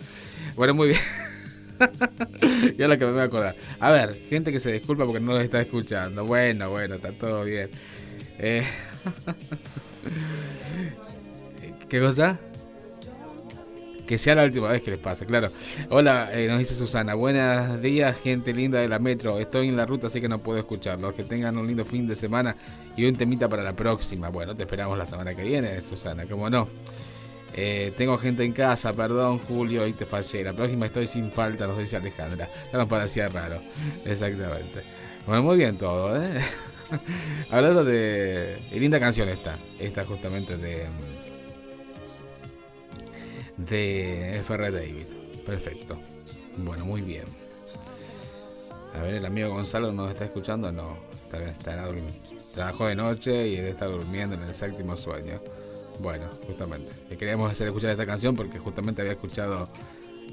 Bueno, 0.54 0.74
muy 0.74 0.88
bien. 0.88 1.00
ya 2.78 2.88
lo 2.88 2.98
que 2.98 3.04
me 3.04 3.12
voy 3.12 3.20
a 3.20 3.24
acordar. 3.24 3.56
A 3.80 3.90
ver, 3.90 4.18
gente 4.28 4.52
que 4.52 4.60
se 4.60 4.72
disculpa 4.72 5.04
porque 5.04 5.20
no 5.20 5.32
lo 5.32 5.40
está 5.40 5.60
escuchando. 5.60 6.24
Bueno, 6.24 6.70
bueno, 6.70 6.94
está 6.96 7.12
todo 7.12 7.44
bien. 7.44 7.70
Eh, 8.38 8.64
¿Qué 11.88 12.00
cosa? 12.00 12.38
Que 14.06 14.18
sea 14.18 14.34
la 14.34 14.44
última 14.44 14.68
vez 14.68 14.82
que 14.82 14.90
les 14.90 15.00
pase, 15.00 15.24
claro. 15.24 15.50
Hola, 15.88 16.28
eh, 16.32 16.46
nos 16.46 16.58
dice 16.58 16.74
Susana. 16.74 17.14
Buenos 17.14 17.80
días, 17.80 18.18
gente 18.20 18.52
linda 18.52 18.80
de 18.80 18.88
la 18.88 18.98
metro. 18.98 19.38
Estoy 19.38 19.68
en 19.68 19.76
la 19.76 19.86
ruta, 19.86 20.08
así 20.08 20.20
que 20.20 20.28
no 20.28 20.40
puedo 20.40 20.58
escucharlos. 20.58 21.14
Que 21.14 21.24
tengan 21.24 21.56
un 21.56 21.66
lindo 21.66 21.86
fin 21.86 22.06
de 22.06 22.14
semana 22.14 22.54
y 22.96 23.06
un 23.06 23.16
temita 23.16 23.48
para 23.48 23.62
la 23.62 23.72
próxima. 23.72 24.28
Bueno, 24.28 24.54
te 24.54 24.64
esperamos 24.64 24.98
la 24.98 25.06
semana 25.06 25.34
que 25.34 25.42
viene, 25.42 25.80
Susana, 25.80 26.26
como 26.26 26.50
no. 26.50 26.68
Eh, 27.56 27.92
tengo 27.96 28.18
gente 28.18 28.42
en 28.42 28.52
casa, 28.52 28.92
perdón, 28.92 29.38
Julio, 29.38 29.86
y 29.86 29.92
te 29.92 30.04
fallé. 30.04 30.42
La 30.42 30.52
próxima 30.52 30.86
estoy 30.86 31.06
sin 31.06 31.30
falta, 31.30 31.68
nos 31.68 31.78
dice 31.78 31.96
Alejandra. 31.96 32.48
Ya 32.72 32.78
nos 32.78 32.88
parecía 32.88 33.28
raro. 33.28 33.60
Exactamente. 34.04 34.82
Bueno, 35.24 35.44
muy 35.44 35.56
bien 35.56 35.78
todo, 35.78 36.16
¿eh? 36.20 36.40
Hablando 37.50 37.84
de. 37.84 38.58
y 38.72 38.80
linda 38.80 38.98
canción 38.98 39.28
esta. 39.28 39.54
Esta 39.78 40.04
justamente 40.04 40.56
de. 40.56 40.86
De 43.56 44.38
FR 44.40 44.72
David. 44.72 45.06
Perfecto. 45.46 45.96
Bueno, 46.56 46.84
muy 46.84 47.02
bien. 47.02 47.24
A 48.98 49.02
ver, 49.02 49.14
el 49.14 49.26
amigo 49.26 49.50
Gonzalo 49.50 49.92
nos 49.92 50.10
está 50.10 50.24
escuchando. 50.24 50.72
No, 50.72 50.96
está, 51.24 51.40
estará 51.48 51.86
durmiendo. 51.86 52.12
Trabajó 52.52 52.86
de 52.88 52.96
noche 52.96 53.48
y 53.48 53.56
él 53.56 53.66
está 53.66 53.86
durmiendo 53.86 54.34
en 54.34 54.42
el 54.42 54.54
séptimo 54.54 54.96
sueño. 54.96 55.40
Bueno, 56.00 56.26
justamente. 56.46 56.92
Le 57.10 57.16
queríamos 57.16 57.50
hacer 57.50 57.68
escuchar 57.68 57.90
esta 57.90 58.06
canción 58.06 58.36
porque 58.36 58.58
justamente 58.58 59.00
había 59.00 59.12
escuchado 59.12 59.68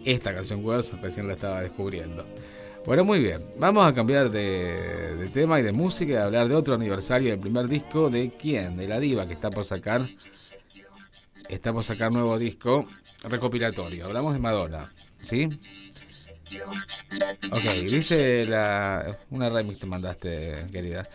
esta 0.06 0.34
canción 0.34 0.66
Wells, 0.66 1.00
recién 1.02 1.28
la 1.28 1.34
estaba 1.34 1.62
descubriendo. 1.62 2.26
Bueno, 2.86 3.06
muy 3.06 3.20
bien. 3.20 3.40
Vamos 3.60 3.86
a 3.86 3.94
cambiar 3.94 4.32
de, 4.32 5.30
tema 5.34 5.60
y 5.60 5.64
de 5.64 5.72
música 5.72 6.14
y 6.14 6.16
a 6.16 6.24
hablar 6.24 6.48
de 6.48 6.56
otro 6.56 6.74
aniversario 6.74 7.30
del 7.30 7.40
primer 7.40 7.68
disco 7.68 8.10
de 8.10 8.32
quién? 8.32 8.76
De 8.76 8.88
la 8.88 9.00
diva 9.00 9.28
que 9.28 9.34
está 9.34 9.50
por 9.52 9.66
sacar. 9.66 10.02
Está 11.48 11.74
por 11.74 11.84
sacar 11.84 12.12
nuevo 12.12 12.38
disco 12.40 12.84
recopilatorio. 13.24 14.06
Hablamos 14.06 14.34
de 14.34 14.40
Madonna, 14.40 14.92
¿sí? 15.24 15.48
Ok, 17.52 17.74
dice 17.90 18.46
la. 18.46 19.18
Una 19.30 19.50
remix 19.50 19.80
te 19.80 19.86
mandaste, 19.86 20.66
querida. 20.72 21.08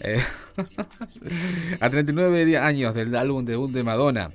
Eh, 0.00 0.20
a 1.80 1.90
39 1.90 2.44
di- 2.44 2.56
años 2.56 2.94
del 2.94 3.14
álbum 3.16 3.44
debut 3.44 3.70
de 3.70 3.82
Madonna. 3.82 4.30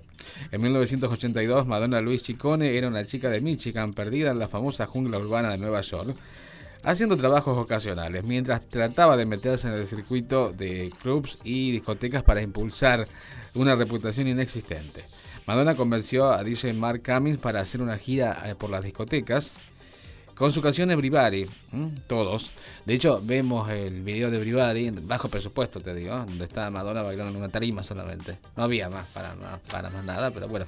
En 0.51 0.61
1982, 0.61 1.65
Madonna 1.67 2.01
Luis 2.01 2.23
Ciccone 2.23 2.75
era 2.77 2.87
una 2.87 3.05
chica 3.05 3.29
de 3.29 3.41
Michigan 3.41 3.93
perdida 3.93 4.31
en 4.31 4.39
la 4.39 4.47
famosa 4.47 4.85
jungla 4.85 5.17
urbana 5.17 5.49
de 5.51 5.57
Nueva 5.57 5.81
York, 5.81 6.15
haciendo 6.83 7.17
trabajos 7.17 7.57
ocasionales, 7.57 8.23
mientras 8.23 8.63
trataba 8.69 9.17
de 9.17 9.25
meterse 9.25 9.67
en 9.67 9.73
el 9.73 9.85
circuito 9.87 10.51
de 10.51 10.91
clubs 11.01 11.39
y 11.43 11.71
discotecas 11.71 12.23
para 12.23 12.41
impulsar 12.41 13.07
una 13.53 13.75
reputación 13.75 14.27
inexistente. 14.27 15.03
Madonna 15.45 15.75
convenció 15.75 16.31
a 16.31 16.43
DJ 16.43 16.73
Mark 16.73 17.01
Cummings 17.03 17.37
para 17.39 17.59
hacer 17.61 17.81
una 17.81 17.97
gira 17.97 18.43
eh, 18.45 18.55
por 18.55 18.69
las 18.69 18.83
discotecas 18.83 19.53
con 20.39 20.53
su 20.53 20.61
canción 20.61 20.89
Everybody, 20.89 21.45
¿m? 21.73 21.91
todos. 22.07 22.53
De 22.85 22.93
hecho, 22.93 23.19
vemos 23.21 23.69
el 23.69 24.01
video 24.03 24.31
de 24.31 24.37
Everybody, 24.37 24.89
bajo 25.01 25.27
presupuesto 25.27 25.81
te 25.81 25.93
digo, 25.93 26.15
donde 26.15 26.45
está 26.45 26.71
Madonna 26.71 27.01
bailando 27.01 27.31
en 27.31 27.37
una 27.37 27.49
tarima 27.49 27.83
solamente. 27.83 28.37
No 28.55 28.63
había 28.63 28.89
más 28.89 29.05
para, 29.07 29.35
más, 29.35 29.59
para 29.69 29.89
más 29.89 30.05
nada, 30.05 30.31
pero 30.31 30.47
bueno, 30.47 30.65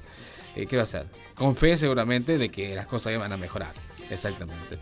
eh, 0.54 0.66
¿qué 0.66 0.76
va 0.76 0.82
a 0.82 0.84
hacer? 0.84 1.06
Con 1.34 1.56
fe 1.56 1.78
seguramente 1.78 2.36
de 2.36 2.50
que 2.50 2.74
las 2.74 2.86
cosas 2.86 3.14
iban 3.14 3.32
a 3.32 3.38
mejorar. 3.38 3.72
Exactamente. 4.10 4.78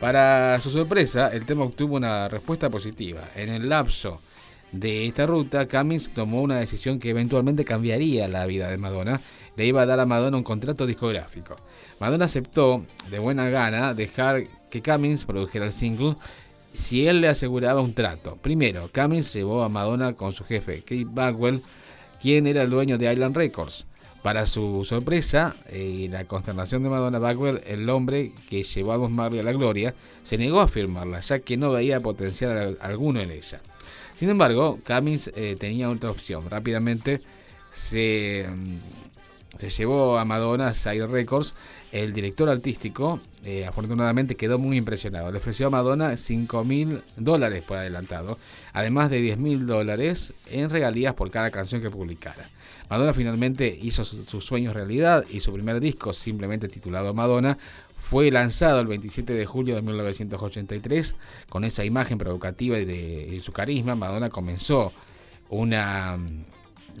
Para 0.00 0.58
su 0.58 0.70
sorpresa, 0.70 1.28
el 1.28 1.44
tema 1.44 1.64
obtuvo 1.64 1.96
una 1.96 2.28
respuesta 2.28 2.70
positiva. 2.70 3.28
En 3.34 3.50
el 3.50 3.68
lapso 3.68 4.22
de 4.72 5.06
esta 5.06 5.26
ruta, 5.26 5.66
Cummings 5.66 6.10
tomó 6.10 6.42
una 6.42 6.58
decisión 6.58 6.98
que 6.98 7.10
eventualmente 7.10 7.64
cambiaría 7.64 8.28
la 8.28 8.44
vida 8.46 8.70
de 8.70 8.76
Madonna. 8.78 9.20
Le 9.56 9.66
iba 9.66 9.82
a 9.82 9.86
dar 9.86 9.98
a 10.00 10.06
Madonna 10.06 10.36
un 10.36 10.44
contrato 10.44 10.86
discográfico. 10.86 11.56
Madonna 12.00 12.26
aceptó 12.26 12.84
de 13.10 13.18
buena 13.18 13.48
gana 13.48 13.94
dejar 13.94 14.44
que 14.70 14.82
Cummings 14.82 15.24
produjera 15.24 15.64
el 15.66 15.72
single 15.72 16.16
si 16.72 17.06
él 17.08 17.20
le 17.22 17.28
aseguraba 17.28 17.80
un 17.80 17.94
trato. 17.94 18.36
Primero, 18.36 18.90
Cummings 18.94 19.32
llevó 19.32 19.62
a 19.64 19.68
Madonna 19.68 20.12
con 20.12 20.32
su 20.32 20.44
jefe, 20.44 20.84
Chris 20.84 21.06
Bagwell, 21.10 21.62
quien 22.20 22.46
era 22.46 22.62
el 22.62 22.70
dueño 22.70 22.98
de 22.98 23.12
Island 23.12 23.36
Records. 23.36 23.86
Para 24.22 24.46
su 24.46 24.84
sorpresa 24.84 25.54
eh, 25.70 25.78
y 25.80 26.08
la 26.08 26.24
consternación 26.24 26.82
de 26.82 26.88
Madonna 26.90 27.18
Bagwell, 27.20 27.62
el 27.66 27.88
hombre 27.88 28.32
que 28.50 28.64
llevó 28.64 28.92
a 28.92 28.96
Bob 28.96 29.10
Marley 29.10 29.40
a 29.40 29.44
la 29.44 29.52
gloria, 29.52 29.94
se 30.24 30.36
negó 30.36 30.60
a 30.60 30.68
firmarla, 30.68 31.20
ya 31.20 31.38
que 31.38 31.56
no 31.56 31.70
veía 31.70 32.00
potencial 32.00 32.58
al- 32.58 32.78
alguno 32.80 33.20
en 33.20 33.30
ella. 33.30 33.60
Sin 34.18 34.28
embargo, 34.30 34.80
Cummings 34.84 35.30
eh, 35.36 35.54
tenía 35.60 35.88
otra 35.88 36.10
opción. 36.10 36.50
Rápidamente 36.50 37.20
se, 37.70 38.46
mm, 38.52 39.58
se 39.58 39.70
llevó 39.70 40.18
a 40.18 40.24
Madonna 40.24 40.66
a 40.68 40.74
Sire 40.74 41.06
Records. 41.06 41.54
El 41.92 42.12
director 42.12 42.48
artístico, 42.48 43.20
eh, 43.44 43.64
afortunadamente, 43.64 44.34
quedó 44.34 44.58
muy 44.58 44.76
impresionado. 44.76 45.30
Le 45.30 45.38
ofreció 45.38 45.68
a 45.68 45.70
Madonna 45.70 46.16
5 46.16 46.64
mil 46.64 47.00
dólares 47.16 47.62
por 47.62 47.76
adelantado, 47.78 48.38
además 48.72 49.08
de 49.08 49.20
10 49.20 49.38
mil 49.38 49.66
dólares 49.66 50.34
en 50.50 50.68
regalías 50.68 51.14
por 51.14 51.30
cada 51.30 51.52
canción 51.52 51.80
que 51.80 51.88
publicara. 51.88 52.50
Madonna 52.90 53.14
finalmente 53.14 53.78
hizo 53.80 54.02
su- 54.02 54.24
sus 54.24 54.44
sueños 54.44 54.74
realidad 54.74 55.24
y 55.30 55.40
su 55.40 55.52
primer 55.52 55.78
disco, 55.78 56.12
simplemente 56.12 56.68
titulado 56.68 57.14
Madonna, 57.14 57.56
fue 58.08 58.30
lanzado 58.30 58.80
el 58.80 58.86
27 58.86 59.34
de 59.34 59.44
julio 59.44 59.74
de 59.74 59.82
1983. 59.82 61.14
Con 61.50 61.64
esa 61.64 61.84
imagen 61.84 62.16
provocativa 62.16 62.78
y 62.78 62.86
de 62.86 63.38
su 63.40 63.52
carisma, 63.52 63.96
Madonna 63.96 64.30
comenzó 64.30 64.94
una 65.50 66.16
mm, 66.16 66.44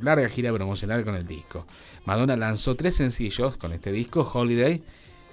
larga 0.02 0.28
gira 0.28 0.52
promocional 0.52 1.04
con 1.04 1.14
el 1.14 1.26
disco. 1.26 1.66
Madonna 2.04 2.36
lanzó 2.36 2.74
tres 2.76 2.96
sencillos 2.96 3.56
con 3.56 3.72
este 3.72 3.90
disco, 3.90 4.30
Holiday, 4.30 4.82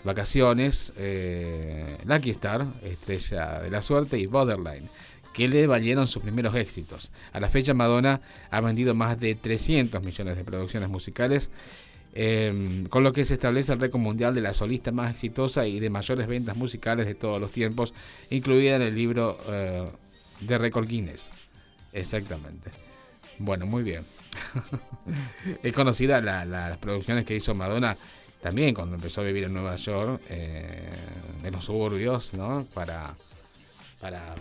Vacaciones, 0.05 0.93
eh, 0.95 1.97
Lucky 2.05 2.30
Star, 2.30 2.65
Estrella 2.82 3.59
de 3.59 3.69
la 3.69 3.82
Suerte 3.82 4.17
y 4.17 4.28
Borderline, 4.28 4.88
que 5.34 5.49
le 5.49 5.67
valieron 5.67 6.07
sus 6.07 6.23
primeros 6.23 6.55
éxitos. 6.55 7.11
A 7.34 7.41
la 7.41 7.49
fecha 7.49 7.73
Madonna 7.73 8.21
ha 8.49 8.61
vendido 8.61 8.95
más 8.95 9.19
de 9.19 9.36
300 9.36 10.01
millones 10.01 10.38
de 10.38 10.45
producciones 10.45 10.88
musicales, 10.88 11.49
eh, 12.16 12.86
con 12.89 13.03
lo 13.03 13.11
que 13.13 13.26
se 13.26 13.34
establece 13.36 13.74
el 13.74 13.80
récord 13.80 14.01
mundial 14.01 14.34
de 14.34 14.41
la 14.41 14.53
solista 14.53 14.91
más 14.91 15.11
exitosa 15.11 15.68
y 15.68 15.80
de 15.80 15.89
mayores 15.89 16.28
ventas 16.28 16.55
musicales 16.55 17.05
de 17.05 17.16
todos 17.16 17.39
los 17.41 17.51
tiempos, 17.51 17.93
incluida 18.30 18.78
en 18.78 18.82
el 18.84 18.95
libro 18.95 19.38
eh, 19.47 19.88
de 20.39 20.57
récord 20.57 20.88
Guinness. 20.88 21.32
Exactamente. 21.93 22.72
Bueno, 23.38 23.66
muy 23.66 23.84
bien. 23.84 24.03
es 25.63 25.74
conocida 25.74 26.22
la- 26.22 26.45
la- 26.45 26.70
las 26.70 26.78
producciones 26.78 27.26
que 27.26 27.36
hizo 27.36 27.53
Madonna 27.53 27.95
también 28.41 28.74
cuando 28.76 28.95
empezó 28.95 29.22
a 29.22 29.24
vivir 29.24 29.43
en 29.45 29.53
Nueva 29.53 29.76
York, 29.76 30.22
eh, 30.30 30.89
en 31.43 31.51
los 31.51 31.66
suburbios, 31.66 32.34
¿no? 32.34 32.66
Para, 32.74 33.16
para 33.99 34.36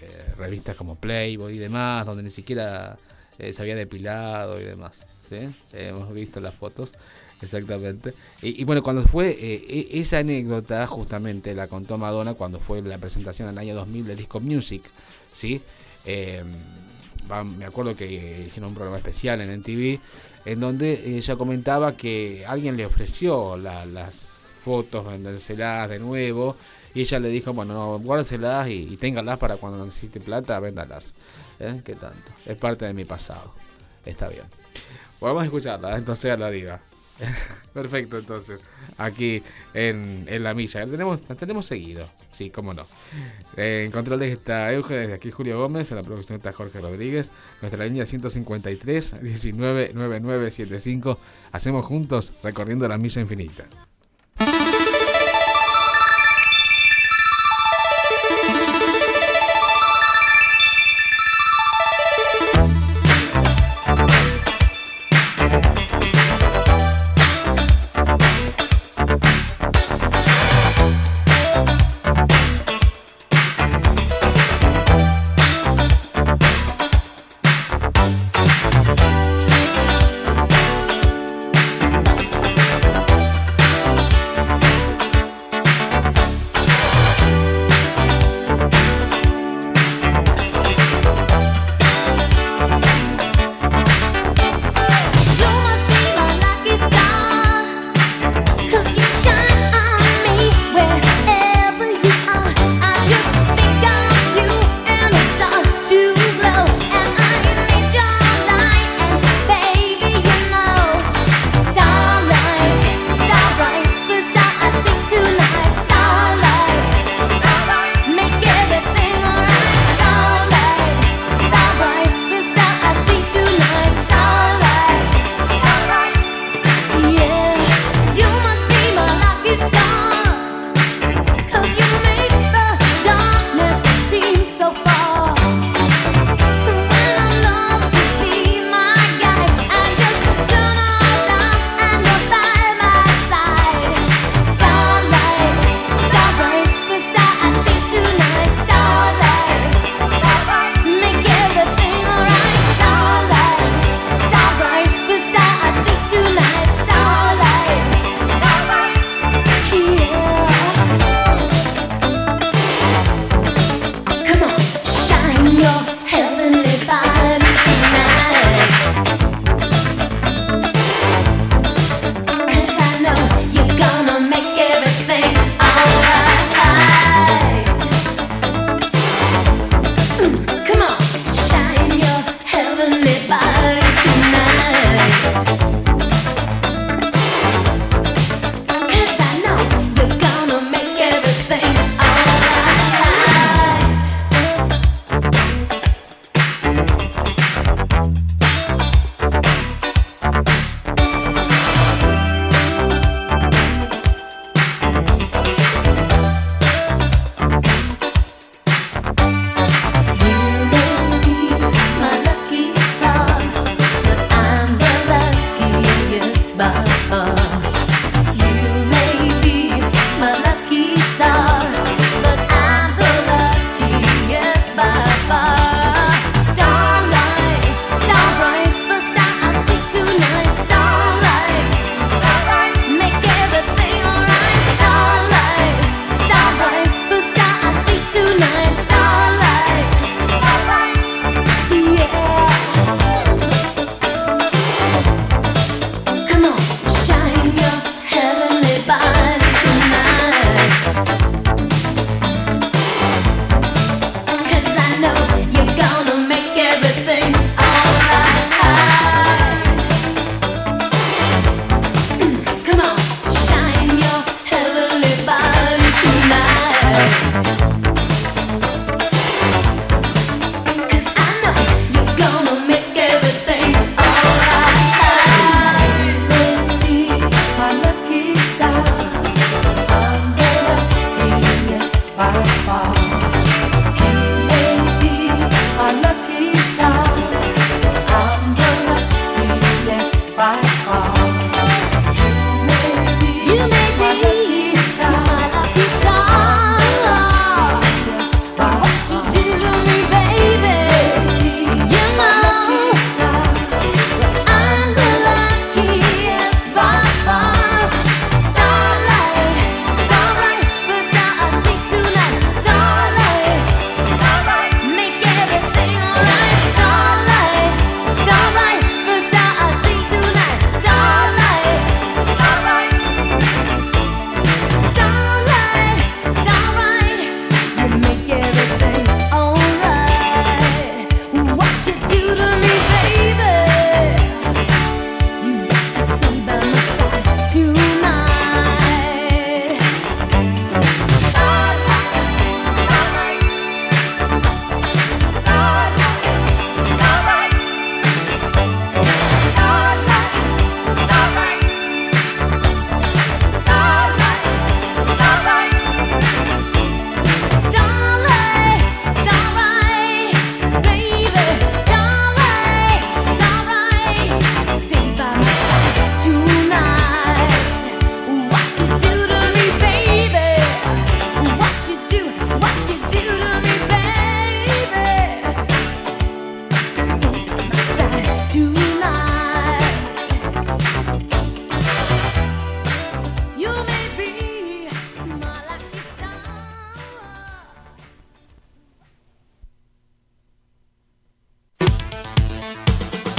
eh, 0.00 0.34
revistas 0.38 0.76
como 0.76 0.94
Playboy 0.96 1.56
y 1.56 1.58
demás, 1.58 2.06
donde 2.06 2.22
ni 2.22 2.30
siquiera 2.30 2.96
eh, 3.38 3.52
se 3.52 3.60
había 3.62 3.74
depilado 3.74 4.60
y 4.60 4.64
demás. 4.64 5.04
Eh, 5.32 5.50
hemos 5.72 6.12
visto 6.12 6.40
las 6.40 6.54
fotos, 6.54 6.92
exactamente. 7.40 8.14
Y, 8.40 8.64
bueno, 8.64 8.82
cuando 8.82 9.04
fue 9.04 9.30
eh, 9.30 9.64
e- 9.68 10.00
esa 10.00 10.18
anécdota, 10.18 10.86
justamente 10.86 11.54
la 11.54 11.66
contó 11.66 11.98
Madonna 11.98 12.34
cuando 12.34 12.60
fue 12.60 12.82
la 12.82 12.98
presentación 12.98 13.48
en 13.48 13.54
el 13.54 13.58
año 13.58 13.74
2000 13.74 14.06
de 14.06 14.16
Disco 14.16 14.40
Music, 14.40 14.82
¿sí? 15.32 15.60
Eh, 16.04 16.42
va- 17.30 17.44
me 17.44 17.64
acuerdo 17.64 17.94
que 17.94 18.44
hicieron 18.46 18.70
un 18.70 18.74
programa 18.74 18.98
especial 18.98 19.40
en 19.40 19.50
NTV 19.50 20.00
en 20.44 20.60
donde 20.60 21.16
ella 21.16 21.36
comentaba 21.36 21.96
que 21.96 22.44
alguien 22.46 22.76
le 22.76 22.86
ofreció 22.86 23.56
la- 23.56 23.86
las 23.86 24.30
fotos, 24.64 25.04
vendérselas 25.06 25.88
de 25.88 25.98
nuevo 25.98 26.56
y 26.94 27.00
ella 27.00 27.18
le 27.18 27.28
dijo, 27.30 27.52
bueno, 27.52 27.98
guárdeselas 27.98 28.68
y, 28.68 28.88
y 28.92 28.96
para 28.96 29.56
cuando 29.56 29.84
necesite 29.84 30.20
plata, 30.20 30.58
véndalas. 30.60 31.14
¿Eh? 31.58 31.80
¿Qué 31.84 31.94
tanto? 31.94 32.32
Es 32.44 32.56
parte 32.56 32.84
de 32.84 32.92
mi 32.92 33.04
pasado. 33.04 33.54
Está 34.04 34.28
bien. 34.28 34.44
Vamos 35.20 35.42
a 35.42 35.44
escucharla, 35.44 35.96
entonces 35.96 36.30
a 36.32 36.36
la 36.36 36.50
diva. 36.50 36.80
Perfecto, 37.72 38.18
entonces. 38.18 38.60
Aquí 38.98 39.42
en, 39.74 40.24
en 40.28 40.42
la 40.42 40.54
milla. 40.54 40.80
La 40.80 40.90
tenemos, 40.90 41.22
tenemos 41.22 41.66
seguido. 41.66 42.08
Sí, 42.30 42.50
cómo 42.50 42.74
no. 42.74 42.86
Eh, 43.56 43.84
en 43.86 43.92
controles 43.92 44.32
está 44.32 44.72
Euge, 44.72 44.94
desde 44.94 45.14
aquí 45.14 45.30
Julio 45.30 45.58
Gómez, 45.58 45.90
en 45.90 45.98
la 45.98 46.02
producción 46.02 46.36
está 46.36 46.52
Jorge 46.52 46.80
Rodríguez. 46.80 47.32
Nuestra 47.60 47.84
línea 47.84 48.06
153 48.06 49.22
19 49.22 49.92
9975. 49.94 51.18
Hacemos 51.52 51.86
juntos 51.86 52.32
recorriendo 52.42 52.88
la 52.88 52.98
milla 52.98 53.20
infinita. 53.20 53.64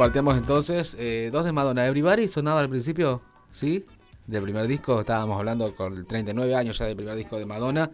Compartimos 0.00 0.36
entonces. 0.36 0.94
eh, 1.00 1.30
dos 1.32 1.46
de 1.46 1.52
Madonna. 1.52 1.86
Everybody 1.86 2.28
sonaba 2.28 2.60
al 2.60 2.68
principio, 2.68 3.22
¿sí? 3.50 3.86
Del 4.26 4.42
primer 4.42 4.66
disco. 4.66 5.00
Estábamos 5.00 5.38
hablando 5.38 5.74
con 5.74 6.06
39 6.06 6.54
años 6.54 6.76
ya 6.76 6.84
del 6.84 6.96
primer 6.96 7.16
disco 7.16 7.38
de 7.38 7.46
Madonna. 7.46 7.90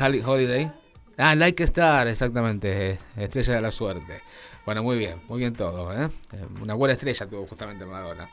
Holi- 0.00 0.24
Holiday. 0.26 0.72
Ah, 1.18 1.36
Like 1.36 1.62
Star, 1.62 2.08
exactamente. 2.08 2.90
eh, 2.90 2.98
Estrella 3.16 3.54
de 3.54 3.60
la 3.60 3.70
Suerte. 3.70 4.22
Bueno, 4.64 4.82
muy 4.82 4.98
bien, 4.98 5.22
muy 5.28 5.38
bien 5.38 5.52
todo. 5.52 5.92
¿eh? 5.92 6.08
Eh, 6.32 6.44
Una 6.60 6.74
buena 6.74 6.94
estrella 6.94 7.26
tuvo 7.28 7.46
justamente 7.46 7.86
Madonna. 7.86 8.28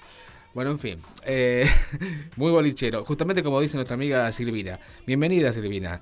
Bueno, 0.56 0.72
en 0.72 0.80
fin. 0.80 1.02
eh, 1.26 1.70
muy 2.36 2.50
bolichero. 2.50 3.06
Justamente 3.06 3.44
como 3.44 3.62
dice 3.62 3.78
nuestra 3.78 3.94
amiga 3.94 4.32
Silvina. 4.32 4.80
Bienvenida, 5.06 5.52
Silvina. 5.54 6.02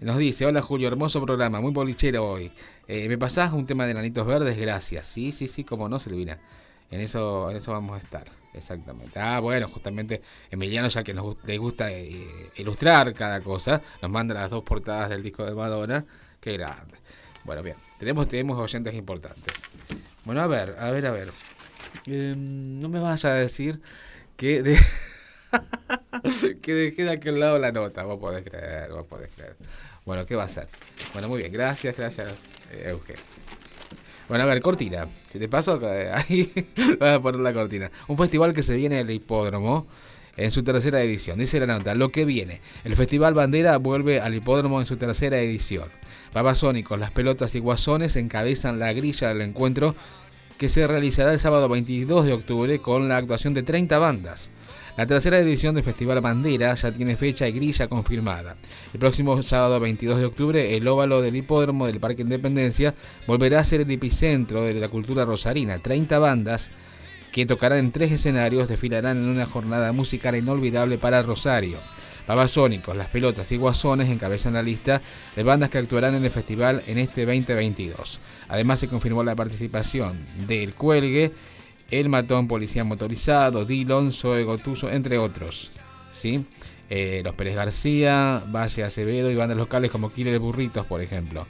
Nos 0.00 0.16
dice, 0.16 0.46
hola 0.46 0.62
Julio, 0.62 0.88
hermoso 0.88 1.22
programa, 1.24 1.60
muy 1.60 1.72
bolichero 1.72 2.24
hoy. 2.26 2.50
Eh, 2.88 3.06
¿Me 3.08 3.18
pasás 3.18 3.52
un 3.52 3.66
tema 3.66 3.86
de 3.86 3.92
Nanitos 3.94 4.26
Verdes? 4.26 4.56
Gracias. 4.56 5.06
Sí, 5.06 5.30
sí, 5.30 5.46
sí, 5.46 5.62
como 5.62 5.88
no, 5.90 5.98
Silvina. 5.98 6.38
En 6.90 7.00
eso, 7.00 7.50
en 7.50 7.58
eso 7.58 7.70
vamos 7.72 7.96
a 7.96 7.98
estar, 8.02 8.24
exactamente. 8.54 9.20
Ah, 9.20 9.38
bueno, 9.40 9.68
justamente 9.68 10.22
Emiliano, 10.50 10.88
ya 10.88 11.04
que 11.04 11.12
nos 11.14 11.36
le 11.44 11.58
gusta 11.58 11.92
eh, 11.92 12.26
ilustrar 12.56 13.12
cada 13.12 13.42
cosa, 13.42 13.80
nos 14.00 14.10
manda 14.10 14.34
las 14.34 14.50
dos 14.50 14.64
portadas 14.64 15.10
del 15.10 15.22
disco 15.22 15.44
de 15.44 15.54
Madonna. 15.54 16.04
Qué 16.40 16.54
grande. 16.54 16.96
Bueno, 17.44 17.62
bien, 17.62 17.76
tenemos, 17.98 18.26
tenemos 18.26 18.58
oyentes 18.58 18.94
importantes. 18.94 19.62
Bueno, 20.24 20.40
a 20.40 20.46
ver, 20.46 20.76
a 20.78 20.90
ver, 20.90 21.06
a 21.06 21.10
ver. 21.12 21.28
Eh, 22.06 22.34
no 22.36 22.88
me 22.88 22.98
vayas 23.00 23.24
a 23.26 23.34
decir 23.34 23.80
que, 24.36 24.62
de- 24.62 24.78
que 26.62 26.74
dejé 26.74 27.04
de 27.04 27.10
aquel 27.10 27.38
lado 27.38 27.58
la 27.58 27.70
nota. 27.70 28.02
Vos 28.02 28.18
podés 28.18 28.44
creer, 28.44 28.90
vos 28.90 29.06
podés 29.06 29.30
creer. 29.34 29.56
Bueno, 30.10 30.26
¿qué 30.26 30.34
va 30.34 30.42
a 30.42 30.48
ser? 30.48 30.66
Bueno, 31.12 31.28
muy 31.28 31.38
bien, 31.38 31.52
gracias, 31.52 31.96
gracias, 31.96 32.32
eh, 32.72 32.86
Eugenio. 32.88 33.22
Bueno, 34.28 34.42
a 34.42 34.46
ver, 34.48 34.60
cortina. 34.60 35.06
Si 35.30 35.38
te 35.38 35.48
paso, 35.48 35.78
eh, 35.84 36.10
ahí 36.12 36.52
vas 36.98 37.18
a 37.18 37.22
poner 37.22 37.40
la 37.40 37.52
cortina. 37.52 37.92
Un 38.08 38.18
festival 38.18 38.52
que 38.52 38.64
se 38.64 38.74
viene 38.74 38.98
el 38.98 39.10
hipódromo 39.12 39.86
en 40.36 40.50
su 40.50 40.64
tercera 40.64 41.00
edición. 41.00 41.38
Dice 41.38 41.60
la 41.60 41.78
nota, 41.78 41.94
lo 41.94 42.08
que 42.08 42.24
viene. 42.24 42.60
El 42.82 42.96
Festival 42.96 43.34
Bandera 43.34 43.76
vuelve 43.76 44.20
al 44.20 44.34
hipódromo 44.34 44.80
en 44.80 44.84
su 44.84 44.96
tercera 44.96 45.38
edición. 45.38 45.88
Babasónicos, 46.34 46.98
las 46.98 47.12
pelotas 47.12 47.54
y 47.54 47.60
guasones 47.60 48.16
encabezan 48.16 48.80
la 48.80 48.92
grilla 48.92 49.28
del 49.28 49.42
encuentro 49.42 49.94
que 50.58 50.68
se 50.68 50.88
realizará 50.88 51.32
el 51.32 51.38
sábado 51.38 51.68
22 51.68 52.26
de 52.26 52.32
octubre 52.32 52.80
con 52.80 53.08
la 53.08 53.18
actuación 53.18 53.54
de 53.54 53.62
30 53.62 53.96
bandas. 54.00 54.50
La 55.00 55.06
tercera 55.06 55.38
edición 55.38 55.74
del 55.74 55.82
Festival 55.82 56.20
Bandera 56.20 56.74
ya 56.74 56.92
tiene 56.92 57.16
fecha 57.16 57.48
y 57.48 57.52
grilla 57.52 57.88
confirmada. 57.88 58.56
El 58.92 59.00
próximo 59.00 59.42
sábado 59.42 59.80
22 59.80 60.18
de 60.18 60.26
octubre, 60.26 60.76
el 60.76 60.86
óvalo 60.86 61.22
del 61.22 61.36
hipódromo 61.36 61.86
del 61.86 62.00
Parque 62.00 62.20
Independencia 62.20 62.94
volverá 63.26 63.60
a 63.60 63.64
ser 63.64 63.80
el 63.80 63.90
epicentro 63.90 64.62
de 64.62 64.74
la 64.74 64.90
cultura 64.90 65.24
rosarina. 65.24 65.78
30 65.78 66.18
bandas 66.18 66.70
que 67.32 67.46
tocarán 67.46 67.78
en 67.78 67.92
tres 67.92 68.12
escenarios 68.12 68.68
desfilarán 68.68 69.16
en 69.16 69.30
una 69.30 69.46
jornada 69.46 69.90
musical 69.92 70.36
inolvidable 70.36 70.98
para 70.98 71.22
Rosario. 71.22 71.78
Babasónicos, 72.26 72.94
Las 72.94 73.08
Pelotas 73.08 73.50
y 73.52 73.56
Guasones 73.56 74.10
encabezan 74.10 74.52
la 74.52 74.62
lista 74.62 75.00
de 75.34 75.42
bandas 75.42 75.70
que 75.70 75.78
actuarán 75.78 76.14
en 76.14 76.24
el 76.24 76.30
festival 76.30 76.82
en 76.86 76.98
este 76.98 77.24
2022. 77.24 78.20
Además 78.48 78.80
se 78.80 78.88
confirmó 78.88 79.24
la 79.24 79.34
participación 79.34 80.18
de 80.46 80.62
El 80.62 80.74
Cuelgue, 80.74 81.32
El 81.90 82.08
Matón 82.08 82.48
Policía 82.48 82.84
Motorizado, 82.84 83.64
Dillon, 83.64 84.12
Zoe 84.12 84.44
Gotuso, 84.44 84.90
entre 84.90 85.18
otros. 85.18 85.72
¿Sí? 86.12 86.44
Eh, 86.88 87.22
los 87.24 87.34
Pérez 87.36 87.54
García, 87.54 88.42
Valle 88.52 88.84
Acevedo 88.84 89.30
y 89.30 89.36
bandas 89.36 89.56
locales 89.56 89.90
como 89.90 90.10
Killer 90.12 90.38
Burritos, 90.38 90.86
por 90.86 91.00
ejemplo. 91.00 91.46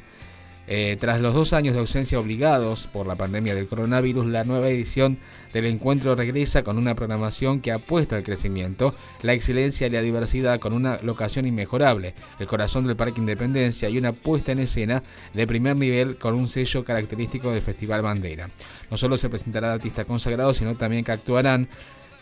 Eh, 0.72 0.96
tras 1.00 1.20
los 1.20 1.34
dos 1.34 1.52
años 1.52 1.74
de 1.74 1.80
ausencia 1.80 2.20
obligados 2.20 2.86
por 2.86 3.04
la 3.04 3.16
pandemia 3.16 3.56
del 3.56 3.66
coronavirus, 3.66 4.26
la 4.26 4.44
nueva 4.44 4.68
edición 4.68 5.18
del 5.52 5.66
encuentro 5.66 6.14
regresa 6.14 6.62
con 6.62 6.78
una 6.78 6.94
programación 6.94 7.60
que 7.60 7.72
apuesta 7.72 8.14
al 8.14 8.22
crecimiento, 8.22 8.94
la 9.22 9.32
excelencia 9.32 9.88
y 9.88 9.90
la 9.90 10.00
diversidad 10.00 10.60
con 10.60 10.72
una 10.72 11.02
locación 11.02 11.44
inmejorable, 11.44 12.14
el 12.38 12.46
corazón 12.46 12.86
del 12.86 12.94
Parque 12.94 13.18
Independencia 13.18 13.88
y 13.88 13.98
una 13.98 14.12
puesta 14.12 14.52
en 14.52 14.60
escena 14.60 15.02
de 15.34 15.44
primer 15.44 15.74
nivel 15.74 16.18
con 16.18 16.34
un 16.34 16.46
sello 16.46 16.84
característico 16.84 17.50
del 17.50 17.62
Festival 17.62 18.02
Bandera. 18.02 18.48
No 18.92 18.96
solo 18.96 19.16
se 19.16 19.28
presentarán 19.28 19.72
artistas 19.72 20.06
consagrados, 20.06 20.58
sino 20.58 20.76
también 20.76 21.02
que 21.02 21.10
actuarán 21.10 21.68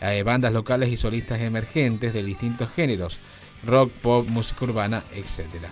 eh, 0.01 0.23
bandas 0.23 0.53
locales 0.53 0.89
y 0.89 0.97
solistas 0.97 1.39
emergentes 1.39 2.15
de 2.15 2.23
distintos 2.23 2.71
géneros, 2.71 3.19
rock, 3.63 3.91
pop, 3.91 4.27
música 4.27 4.65
urbana, 4.65 5.03
etcétera. 5.13 5.71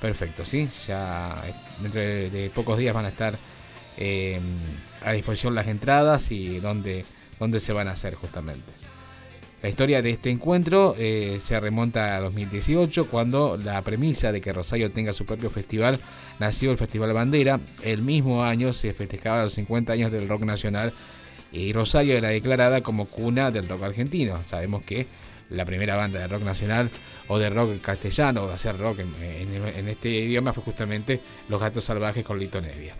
Perfecto, 0.00 0.44
sí, 0.44 0.68
ya 0.86 1.42
dentro 1.80 2.00
de, 2.00 2.30
de 2.30 2.50
pocos 2.50 2.78
días 2.78 2.94
van 2.94 3.06
a 3.06 3.08
estar 3.08 3.38
eh, 3.96 4.38
a 5.02 5.12
disposición 5.12 5.54
las 5.54 5.68
entradas 5.68 6.30
y 6.30 6.60
dónde, 6.60 7.04
dónde 7.38 7.60
se 7.60 7.72
van 7.72 7.88
a 7.88 7.92
hacer 7.92 8.14
justamente. 8.14 8.70
La 9.62 9.70
historia 9.70 10.02
de 10.02 10.10
este 10.10 10.30
encuentro 10.30 10.94
eh, 10.98 11.38
se 11.40 11.58
remonta 11.58 12.14
a 12.14 12.20
2018, 12.20 13.08
cuando 13.08 13.56
la 13.56 13.80
premisa 13.82 14.30
de 14.30 14.40
que 14.40 14.52
Rosario 14.52 14.92
tenga 14.92 15.14
su 15.14 15.24
propio 15.24 15.48
festival 15.48 15.98
nació 16.38 16.70
el 16.70 16.76
Festival 16.76 17.14
Bandera. 17.14 17.58
El 17.82 18.02
mismo 18.02 18.44
año 18.44 18.72
se 18.74 18.92
festejaba 18.92 19.44
los 19.44 19.54
50 19.54 19.94
años 19.94 20.12
del 20.12 20.28
rock 20.28 20.42
nacional 20.42 20.92
y 21.52 21.72
Rosario 21.72 22.16
era 22.16 22.28
declarada 22.28 22.82
como 22.82 23.06
cuna 23.06 23.50
del 23.50 23.66
rock 23.66 23.84
argentino. 23.84 24.38
Sabemos 24.46 24.82
que 24.82 25.06
la 25.50 25.64
primera 25.64 25.96
banda 25.96 26.18
de 26.20 26.26
rock 26.28 26.42
nacional 26.42 26.90
o 27.28 27.38
de 27.38 27.50
rock 27.50 27.80
castellano 27.80 28.42
o 28.44 28.48
de 28.48 28.54
hacer 28.54 28.76
rock 28.78 29.00
en, 29.00 29.14
en- 29.20 29.88
este 29.88 30.08
idioma 30.08 30.52
fue 30.52 30.62
justamente 30.62 31.20
Los 31.48 31.60
Gatos 31.60 31.84
Salvajes 31.84 32.24
con 32.24 32.38
Lito 32.38 32.60
Nevia. 32.60 32.94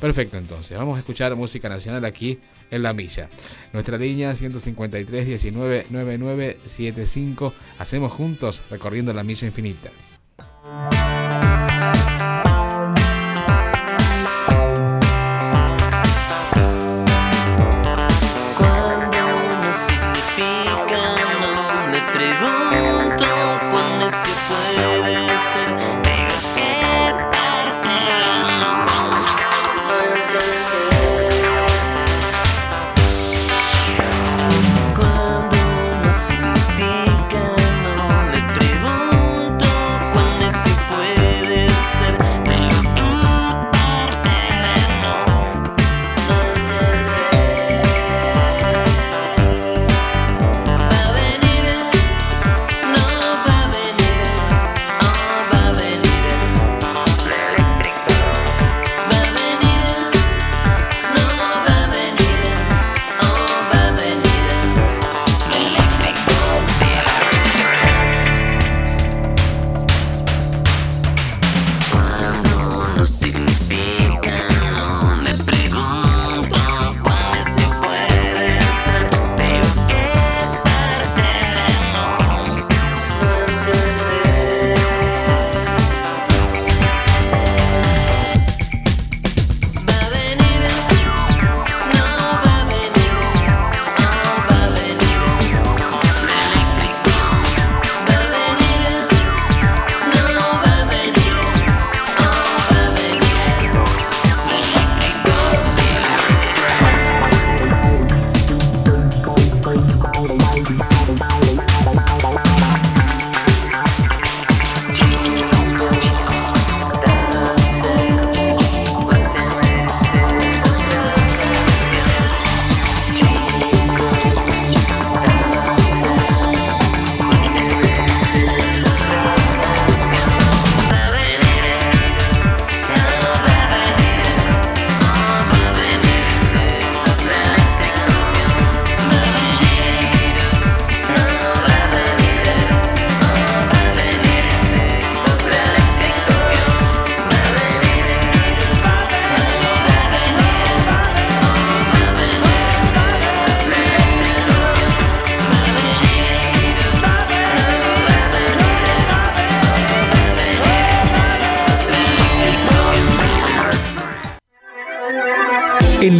Perfecto, 0.00 0.38
entonces, 0.38 0.78
vamos 0.78 0.96
a 0.96 1.00
escuchar 1.00 1.36
música 1.36 1.68
nacional 1.68 2.04
aquí 2.06 2.38
en 2.70 2.82
La 2.82 2.94
Milla. 2.94 3.28
Nuestra 3.74 3.98
línea 3.98 4.34
153 4.34 5.26
19 5.26 5.86
99 5.90 6.58
75. 6.64 7.52
Hacemos 7.78 8.10
juntos 8.10 8.62
recorriendo 8.70 9.12
la 9.12 9.22
milla 9.24 9.46
infinita. 9.46 9.90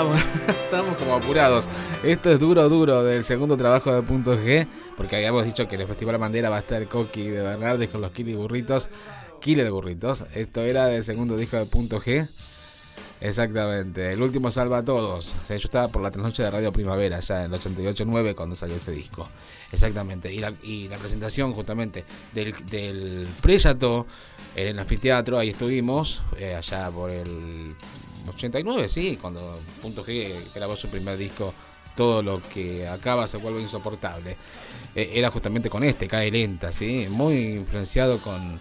Estábamos 0.00 0.96
como 0.98 1.14
apurados. 1.14 1.68
Esto 2.02 2.32
es 2.32 2.40
duro, 2.40 2.66
duro 2.70 3.02
del 3.02 3.22
segundo 3.22 3.56
trabajo 3.58 3.92
de 3.92 4.02
Punto 4.02 4.34
G, 4.34 4.66
porque 4.96 5.16
habíamos 5.16 5.44
dicho 5.44 5.68
que 5.68 5.76
el 5.76 5.86
Festival 5.86 6.16
Bandera 6.16 6.48
va 6.48 6.56
a 6.56 6.60
estar 6.60 6.86
Coqui 6.88 7.28
de 7.28 7.42
Bernardes 7.42 7.90
con 7.90 8.00
los 8.00 8.10
Killer 8.12 8.36
Burritos. 8.36 8.88
Killer 9.40 9.70
Burritos. 9.70 10.24
Esto 10.34 10.62
era 10.62 10.86
del 10.86 11.04
segundo 11.04 11.36
disco 11.36 11.58
de 11.58 11.66
Punto 11.66 12.00
G. 12.00 12.26
Exactamente. 13.20 14.12
El 14.12 14.22
último 14.22 14.50
salva 14.50 14.78
a 14.78 14.84
todos. 14.84 15.34
O 15.34 15.48
yo 15.48 15.54
estaba 15.54 15.88
por 15.88 16.00
la 16.00 16.10
trasnoche 16.10 16.42
de 16.42 16.50
Radio 16.50 16.72
Primavera, 16.72 17.20
ya 17.20 17.44
en 17.44 17.52
el 17.52 17.60
88-9 17.60 18.34
cuando 18.34 18.56
salió 18.56 18.76
este 18.76 18.92
disco. 18.92 19.28
Exactamente. 19.70 20.32
Y 20.32 20.38
la, 20.88 20.96
presentación 20.96 21.52
justamente 21.52 22.06
del, 22.32 22.54
del 22.68 23.28
en 24.56 24.66
el 24.66 24.78
anfiteatro, 24.78 25.38
ahí 25.38 25.50
estuvimos, 25.50 26.22
eh, 26.38 26.54
allá 26.54 26.90
por 26.90 27.10
el 27.10 27.76
89, 28.30 28.88
sí, 28.88 29.18
cuando 29.20 29.58
Punto 29.82 30.04
G 30.04 30.32
grabó 30.54 30.76
su 30.76 30.88
primer 30.88 31.16
disco, 31.16 31.52
todo 31.96 32.22
lo 32.22 32.40
que 32.40 32.88
acaba 32.88 33.26
se 33.26 33.36
vuelve 33.36 33.60
insoportable. 33.60 34.36
Eh, 34.94 35.12
era 35.14 35.30
justamente 35.30 35.70
con 35.70 35.84
este, 35.84 36.08
Cae 36.08 36.30
Lenta, 36.30 36.72
sí, 36.72 37.06
muy 37.10 37.56
influenciado 37.56 38.18
con, 38.18 38.58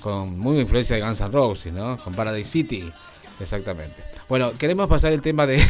con 0.00 0.38
muy 0.38 0.60
influencia 0.60 0.96
de 0.96 1.02
Guns 1.02 1.20
N' 1.20 1.30
Roses, 1.30 1.72
¿no? 1.72 1.96
Con 1.98 2.14
Paradise 2.14 2.50
City, 2.50 2.92
exactamente. 3.40 4.02
Bueno, 4.28 4.52
queremos 4.58 4.88
pasar 4.88 5.12
el 5.12 5.22
tema 5.22 5.46
de, 5.46 5.62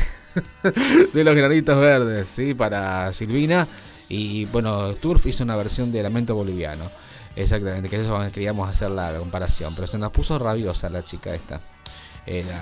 de 1.12 1.24
los 1.24 1.36
granitos 1.36 1.78
verdes, 1.78 2.28
¿sí? 2.28 2.54
Para 2.54 3.12
Silvina. 3.12 3.66
Y 4.08 4.46
bueno, 4.46 4.94
Turf 4.94 5.26
hizo 5.26 5.44
una 5.44 5.56
versión 5.56 5.92
de 5.92 6.02
Lamento 6.02 6.34
Boliviano. 6.34 6.90
Exactamente, 7.36 7.88
que 7.88 8.00
eso 8.00 8.18
queríamos 8.32 8.68
hacer 8.68 8.90
la 8.90 9.16
comparación. 9.18 9.74
Pero 9.74 9.86
se 9.86 9.98
nos 9.98 10.12
puso 10.12 10.38
rabiosa 10.38 10.88
la 10.88 11.04
chica 11.04 11.34
esta. 11.34 11.60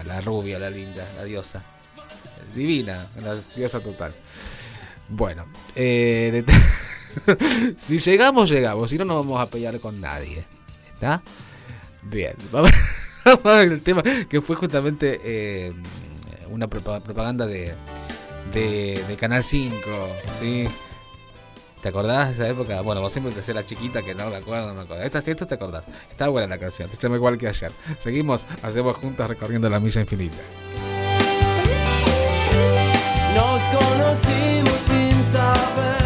La, 0.06 0.20
rubia, 0.20 0.58
la 0.58 0.70
linda, 0.70 1.04
la 1.16 1.24
diosa. 1.24 1.62
Divina, 2.54 3.08
la 3.22 3.34
diosa 3.54 3.80
total. 3.80 4.12
Bueno, 5.08 5.46
eh, 5.74 6.44
si 7.76 7.98
llegamos, 7.98 8.48
llegamos. 8.48 8.90
Si 8.90 8.96
no, 8.98 9.04
no 9.04 9.16
vamos 9.16 9.40
a 9.40 9.46
pelear 9.50 9.78
con 9.80 10.00
nadie. 10.00 10.44
¿Está? 10.94 11.20
Bien, 12.02 12.34
vamos, 12.52 12.70
a 13.24 13.34
ver 13.56 13.72
el 13.72 13.82
tema 13.82 14.02
que 14.28 14.40
fue 14.40 14.54
justamente 14.56 15.20
eh, 15.24 15.72
una 16.48 16.68
propa- 16.68 17.00
propaganda 17.02 17.46
de, 17.46 17.74
de, 18.52 19.02
de 19.08 19.16
Canal 19.16 19.42
5, 19.42 19.76
¿sí? 20.38 20.68
¿Te 21.86 21.90
acordás 21.90 22.26
de 22.26 22.32
esa 22.32 22.48
época? 22.48 22.80
Bueno, 22.80 23.00
vos 23.00 23.12
siempre 23.12 23.32
te 23.32 23.38
hacés 23.38 23.54
la 23.54 23.64
chiquita 23.64 24.02
que 24.02 24.12
no 24.12 24.28
me 24.28 24.34
acuerdo, 24.34 24.66
no 24.66 24.74
me 24.74 24.80
acuerdo. 24.80 25.04
Esta, 25.04 25.22
te 25.22 25.54
acordás. 25.54 25.84
Está 26.10 26.26
buena 26.26 26.48
la 26.48 26.58
canción, 26.58 26.90
te 26.90 26.96
llama 26.96 27.14
igual 27.14 27.38
que 27.38 27.46
ayer. 27.46 27.70
Seguimos, 27.96 28.44
hacemos 28.64 28.96
juntos 28.96 29.28
recorriendo 29.28 29.70
la 29.70 29.78
milla 29.78 30.00
infinita. 30.00 30.36
Nos 33.36 33.62
conocimos 33.68 34.78
sin 34.84 35.24
saber 35.26 36.05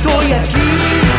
Estoy 0.00 0.32
aquí, 0.32 1.09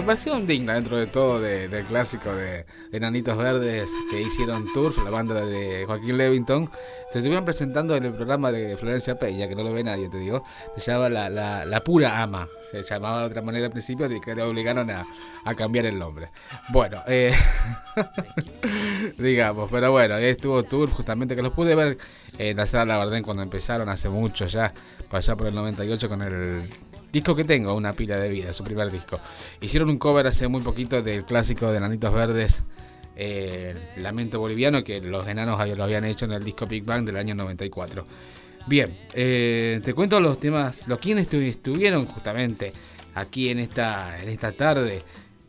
siempre. 0.00 0.04
Bueno, 0.04 0.06
versión 0.06 0.46
digna 0.46 0.74
dentro 0.74 0.96
de 0.98 1.06
todo 1.06 1.40
de- 1.40 1.68
del 1.68 1.84
clásico 1.86 2.32
de, 2.34 2.64
de 2.90 3.00
Nanitos 3.00 3.36
Verdes 3.36 3.90
que 4.10 4.20
hicieron 4.20 4.72
Turf, 4.72 4.98
la 5.04 5.10
banda 5.10 5.34
de 5.44 5.84
Joaquín 5.86 6.16
Levington. 6.16 6.70
Se 7.12 7.18
estuvieron 7.18 7.44
presentando 7.44 7.96
en 7.96 8.04
el 8.04 8.12
programa 8.12 8.52
de 8.52 8.76
Florencia 8.76 9.18
Peña, 9.18 9.48
que 9.48 9.54
no 9.56 9.62
lo 9.64 9.72
ve 9.72 9.82
nadie, 9.82 10.08
te 10.08 10.18
digo. 10.18 10.44
Se 10.76 10.92
llama 10.92 11.08
La, 11.08 11.28
la- 11.28 11.64
La 11.64 11.80
Pura 11.82 12.22
Ama. 12.22 12.48
Se 12.70 12.82
llamaba 12.82 13.20
de 13.20 13.26
otra 13.26 13.42
manera 13.42 13.66
al 13.66 13.72
principio 13.72 14.10
y 14.10 14.20
que 14.20 14.34
le 14.34 14.42
obligaron 14.42 14.90
a, 14.90 15.04
a 15.44 15.54
cambiar 15.54 15.86
el 15.86 15.98
nombre. 15.98 16.30
Bueno, 16.68 17.02
eh, 17.08 17.34
digamos, 19.18 19.70
pero 19.70 19.90
bueno, 19.92 20.14
ahí 20.14 20.24
estuvo 20.26 20.62
Turf 20.62 20.92
justamente 20.92 21.34
que 21.36 21.42
los 21.42 21.52
pude 21.52 21.74
ver 21.74 21.98
en 22.38 22.56
la 22.56 22.66
sala 22.66 22.96
Bardén 22.96 23.22
cuando 23.22 23.42
empezaron 23.42 23.88
hace 23.88 24.08
mucho 24.08 24.46
ya, 24.46 24.72
por 25.08 25.18
allá 25.18 25.36
por 25.36 25.46
el 25.48 25.54
98 25.54 26.08
con 26.08 26.22
el 26.22 26.70
disco 27.12 27.34
que 27.34 27.44
tengo, 27.44 27.74
una 27.74 27.92
pila 27.92 28.18
de 28.18 28.28
vida, 28.28 28.52
su 28.52 28.64
primer 28.64 28.90
disco. 28.90 29.18
Hicieron 29.60 29.90
un 29.90 29.98
cover 29.98 30.26
hace 30.26 30.48
muy 30.48 30.60
poquito 30.62 31.02
del 31.02 31.24
clásico 31.24 31.70
de 31.72 31.80
Nanitos 31.80 32.12
Verdes, 32.12 32.62
eh, 33.16 33.74
Lamento 33.98 34.38
Boliviano, 34.40 34.82
que 34.82 35.00
los 35.00 35.26
enanos 35.26 35.58
lo 35.76 35.84
habían 35.84 36.04
hecho 36.04 36.24
en 36.24 36.32
el 36.32 36.44
disco 36.44 36.66
Big 36.66 36.84
Bang 36.84 37.04
del 37.04 37.16
año 37.16 37.34
94. 37.34 38.06
Bien, 38.66 38.94
eh, 39.14 39.80
te 39.84 39.94
cuento 39.94 40.20
los 40.20 40.38
temas, 40.38 40.86
los 40.86 40.98
quienes 40.98 41.30
estu- 41.30 41.42
estuvieron 41.42 42.06
justamente 42.06 42.72
aquí 43.14 43.48
en 43.48 43.58
esta, 43.58 44.18
en 44.20 44.28
esta 44.28 44.52
tarde, 44.52 45.02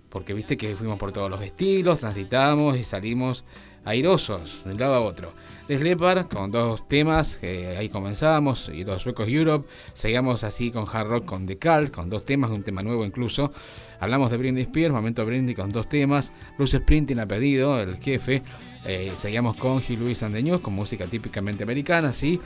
porque 0.10 0.34
viste 0.34 0.58
que 0.58 0.76
fuimos 0.76 0.98
por 0.98 1.12
todos 1.12 1.30
los 1.30 1.42
estilos, 1.42 2.00
transitamos 2.00 2.78
y 2.78 2.84
salimos 2.84 3.44
airosos 3.86 4.64
de 4.66 4.72
un 4.74 4.80
lado 4.80 4.96
a 4.96 5.02
otro. 5.02 5.34
Leppard 5.80 6.28
con 6.28 6.52
dos 6.52 6.88
temas, 6.88 7.40
eh, 7.42 7.76
ahí 7.78 7.88
comenzamos, 7.88 8.70
y 8.74 8.84
los 8.84 9.02
suecos 9.02 9.30
Europe, 9.30 9.68
seguimos 9.94 10.44
así 10.44 10.72
con 10.72 10.86
hard 10.92 11.08
rock 11.08 11.26
con 11.26 11.46
The 11.46 11.58
Cult, 11.58 11.92
con 11.92 12.10
dos 12.10 12.26
temas, 12.26 12.52
un 12.52 12.64
tema 12.64 12.82
nuevo 12.82 13.06
incluso. 13.06 13.54
Hablamos 14.00 14.32
de 14.32 14.38
Britney 14.38 14.64
Spears, 14.64 14.94
Momento 14.94 15.26
Britney 15.26 15.56
con 15.56 15.72
dos 15.72 15.88
temas, 15.88 16.34
Bruce 16.58 16.80
Springsteen 16.80 17.20
ha 17.20 17.26
pedido, 17.26 17.80
el 17.80 17.98
jefe. 17.98 18.42
Eh, 18.86 19.14
seguimos 19.16 19.56
con 19.58 19.80
Gil 19.82 20.00
Luis 20.00 20.24
and 20.24 20.36
the 20.36 20.44
News, 20.44 20.60
con 20.60 20.74
música 20.74 21.06
típicamente 21.06 21.64
americana, 21.64 22.12
sí. 22.12 22.42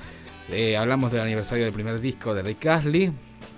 Eh, 0.51 0.77
hablamos 0.77 1.11
del 1.11 1.21
aniversario 1.21 1.63
del 1.63 1.73
primer 1.73 1.99
disco 1.99 2.35
de 2.35 2.43
Rick 2.43 2.65
Astley. 2.67 3.11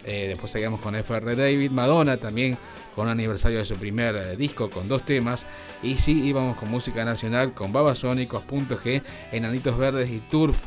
Eh, 0.08 0.30
después 0.30 0.52
seguimos 0.52 0.80
con 0.80 0.96
FR 0.96 1.36
David, 1.36 1.70
Madonna 1.70 2.16
también 2.16 2.58
con 2.96 3.10
aniversario 3.10 3.60
de 3.60 3.66
su 3.66 3.76
primer 3.76 4.16
eh, 4.16 4.38
disco 4.38 4.70
con 4.70 4.88
dos 4.88 5.04
temas. 5.04 5.46
Y 5.84 5.98
sí, 5.98 6.24
íbamos 6.24 6.56
con 6.58 6.72
música 6.72 7.04
nacional 7.04 7.54
con 7.54 7.74
Babasónicos, 7.74 8.42
Punto 8.44 8.80
G, 8.80 9.04
Enanitos 9.34 9.78
Verdes 9.78 10.10
y 10.10 10.20
Turf. 10.20 10.64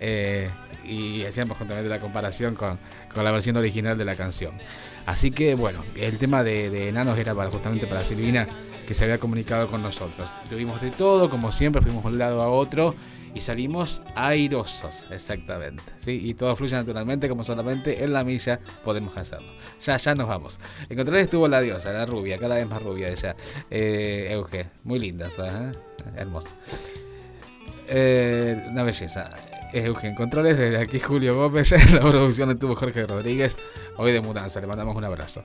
Eh, 0.00 0.48
y 0.82 1.24
hacíamos 1.24 1.58
justamente 1.58 1.90
la 1.90 2.00
comparación 2.00 2.54
con, 2.54 2.78
con 3.14 3.22
la 3.22 3.30
versión 3.30 3.56
original 3.58 3.98
de 3.98 4.06
la 4.06 4.16
canción. 4.16 4.54
Así 5.04 5.30
que 5.30 5.54
bueno, 5.54 5.84
el 5.94 6.16
tema 6.16 6.42
de, 6.42 6.70
de 6.70 6.88
Enanos 6.88 7.18
era 7.18 7.34
para, 7.34 7.50
justamente 7.50 7.86
para 7.86 8.02
Silvina 8.02 8.48
que 8.86 8.94
se 8.94 9.04
había 9.04 9.18
comunicado 9.18 9.68
con 9.68 9.82
nosotros. 9.82 10.30
Tuvimos 10.48 10.80
de 10.80 10.90
todo, 10.90 11.28
como 11.28 11.52
siempre, 11.52 11.82
fuimos 11.82 12.02
de 12.02 12.08
un 12.08 12.18
lado 12.18 12.40
a 12.40 12.48
otro 12.48 12.94
y 13.34 13.40
salimos 13.40 14.02
airosos, 14.14 15.06
exactamente. 15.10 15.82
¿sí? 15.98 16.20
Y 16.22 16.34
todo 16.34 16.54
fluye 16.56 16.74
naturalmente, 16.74 17.28
como 17.28 17.44
solamente 17.44 18.02
en 18.02 18.12
la 18.12 18.24
milla 18.24 18.60
podemos 18.84 19.16
hacerlo. 19.16 19.52
Ya, 19.80 19.96
ya 19.96 20.14
nos 20.14 20.28
vamos. 20.28 20.58
En 20.88 20.96
control 20.96 21.18
estuvo 21.18 21.48
la 21.48 21.60
diosa, 21.60 21.92
la 21.92 22.06
rubia, 22.06 22.38
cada 22.38 22.56
vez 22.56 22.66
más 22.66 22.82
rubia 22.82 23.08
ella. 23.08 23.36
Eh, 23.70 24.28
Euge, 24.30 24.66
muy 24.84 24.98
linda, 24.98 25.28
¿sabes? 25.28 25.76
hermosa. 26.16 26.56
Eh, 27.88 28.64
una 28.68 28.82
belleza. 28.82 29.30
Eugen 29.72 30.14
Controles, 30.14 30.58
desde 30.58 30.78
aquí 30.78 30.98
Julio 30.98 31.36
Gómez, 31.36 31.72
en 31.72 31.94
la 31.94 32.00
producción 32.00 32.50
estuvo 32.50 32.74
Jorge 32.74 33.06
Rodríguez, 33.06 33.56
hoy 33.96 34.12
de 34.12 34.20
mudanza, 34.20 34.60
le 34.60 34.66
mandamos 34.66 34.96
un 34.96 35.04
abrazo. 35.04 35.42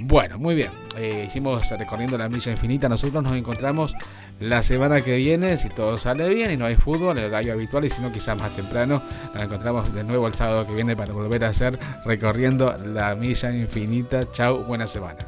Bueno, 0.00 0.38
muy 0.38 0.54
bien, 0.54 0.70
eh, 0.96 1.24
hicimos 1.26 1.68
recorriendo 1.70 2.18
la 2.18 2.28
milla 2.28 2.52
infinita, 2.52 2.88
nosotros 2.88 3.22
nos 3.22 3.36
encontramos 3.36 3.94
la 4.40 4.62
semana 4.62 5.00
que 5.00 5.16
viene, 5.16 5.56
si 5.56 5.68
todo 5.68 5.96
sale 5.96 6.28
bien 6.28 6.50
y 6.50 6.56
no 6.56 6.66
hay 6.66 6.76
fútbol, 6.76 7.18
el 7.18 7.26
horario 7.26 7.52
habitual 7.52 7.84
y 7.84 7.88
si 7.88 8.02
no 8.02 8.12
quizás 8.12 8.38
más 8.38 8.54
temprano, 8.54 9.02
nos 9.34 9.42
encontramos 9.42 9.94
de 9.94 10.04
nuevo 10.04 10.26
el 10.26 10.34
sábado 10.34 10.66
que 10.66 10.74
viene 10.74 10.96
para 10.96 11.12
volver 11.12 11.44
a 11.44 11.48
hacer 11.48 11.78
recorriendo 12.04 12.76
la 12.78 13.14
milla 13.14 13.50
infinita. 13.50 14.30
Chau, 14.32 14.64
buena 14.64 14.86
semana. 14.86 15.18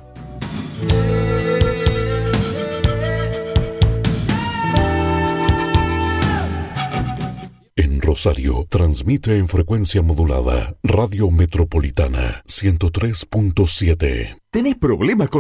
Rosario, 8.09 8.67
transmite 8.71 9.37
en 9.37 9.49
frecuencia 9.49 10.01
modulada 10.01 10.75
Radio 10.83 11.31
Metropolitana 11.31 12.43
103.7. 12.47 14.41
¿Tenés 14.51 14.77
problemas 14.77 15.29
con 15.29 15.37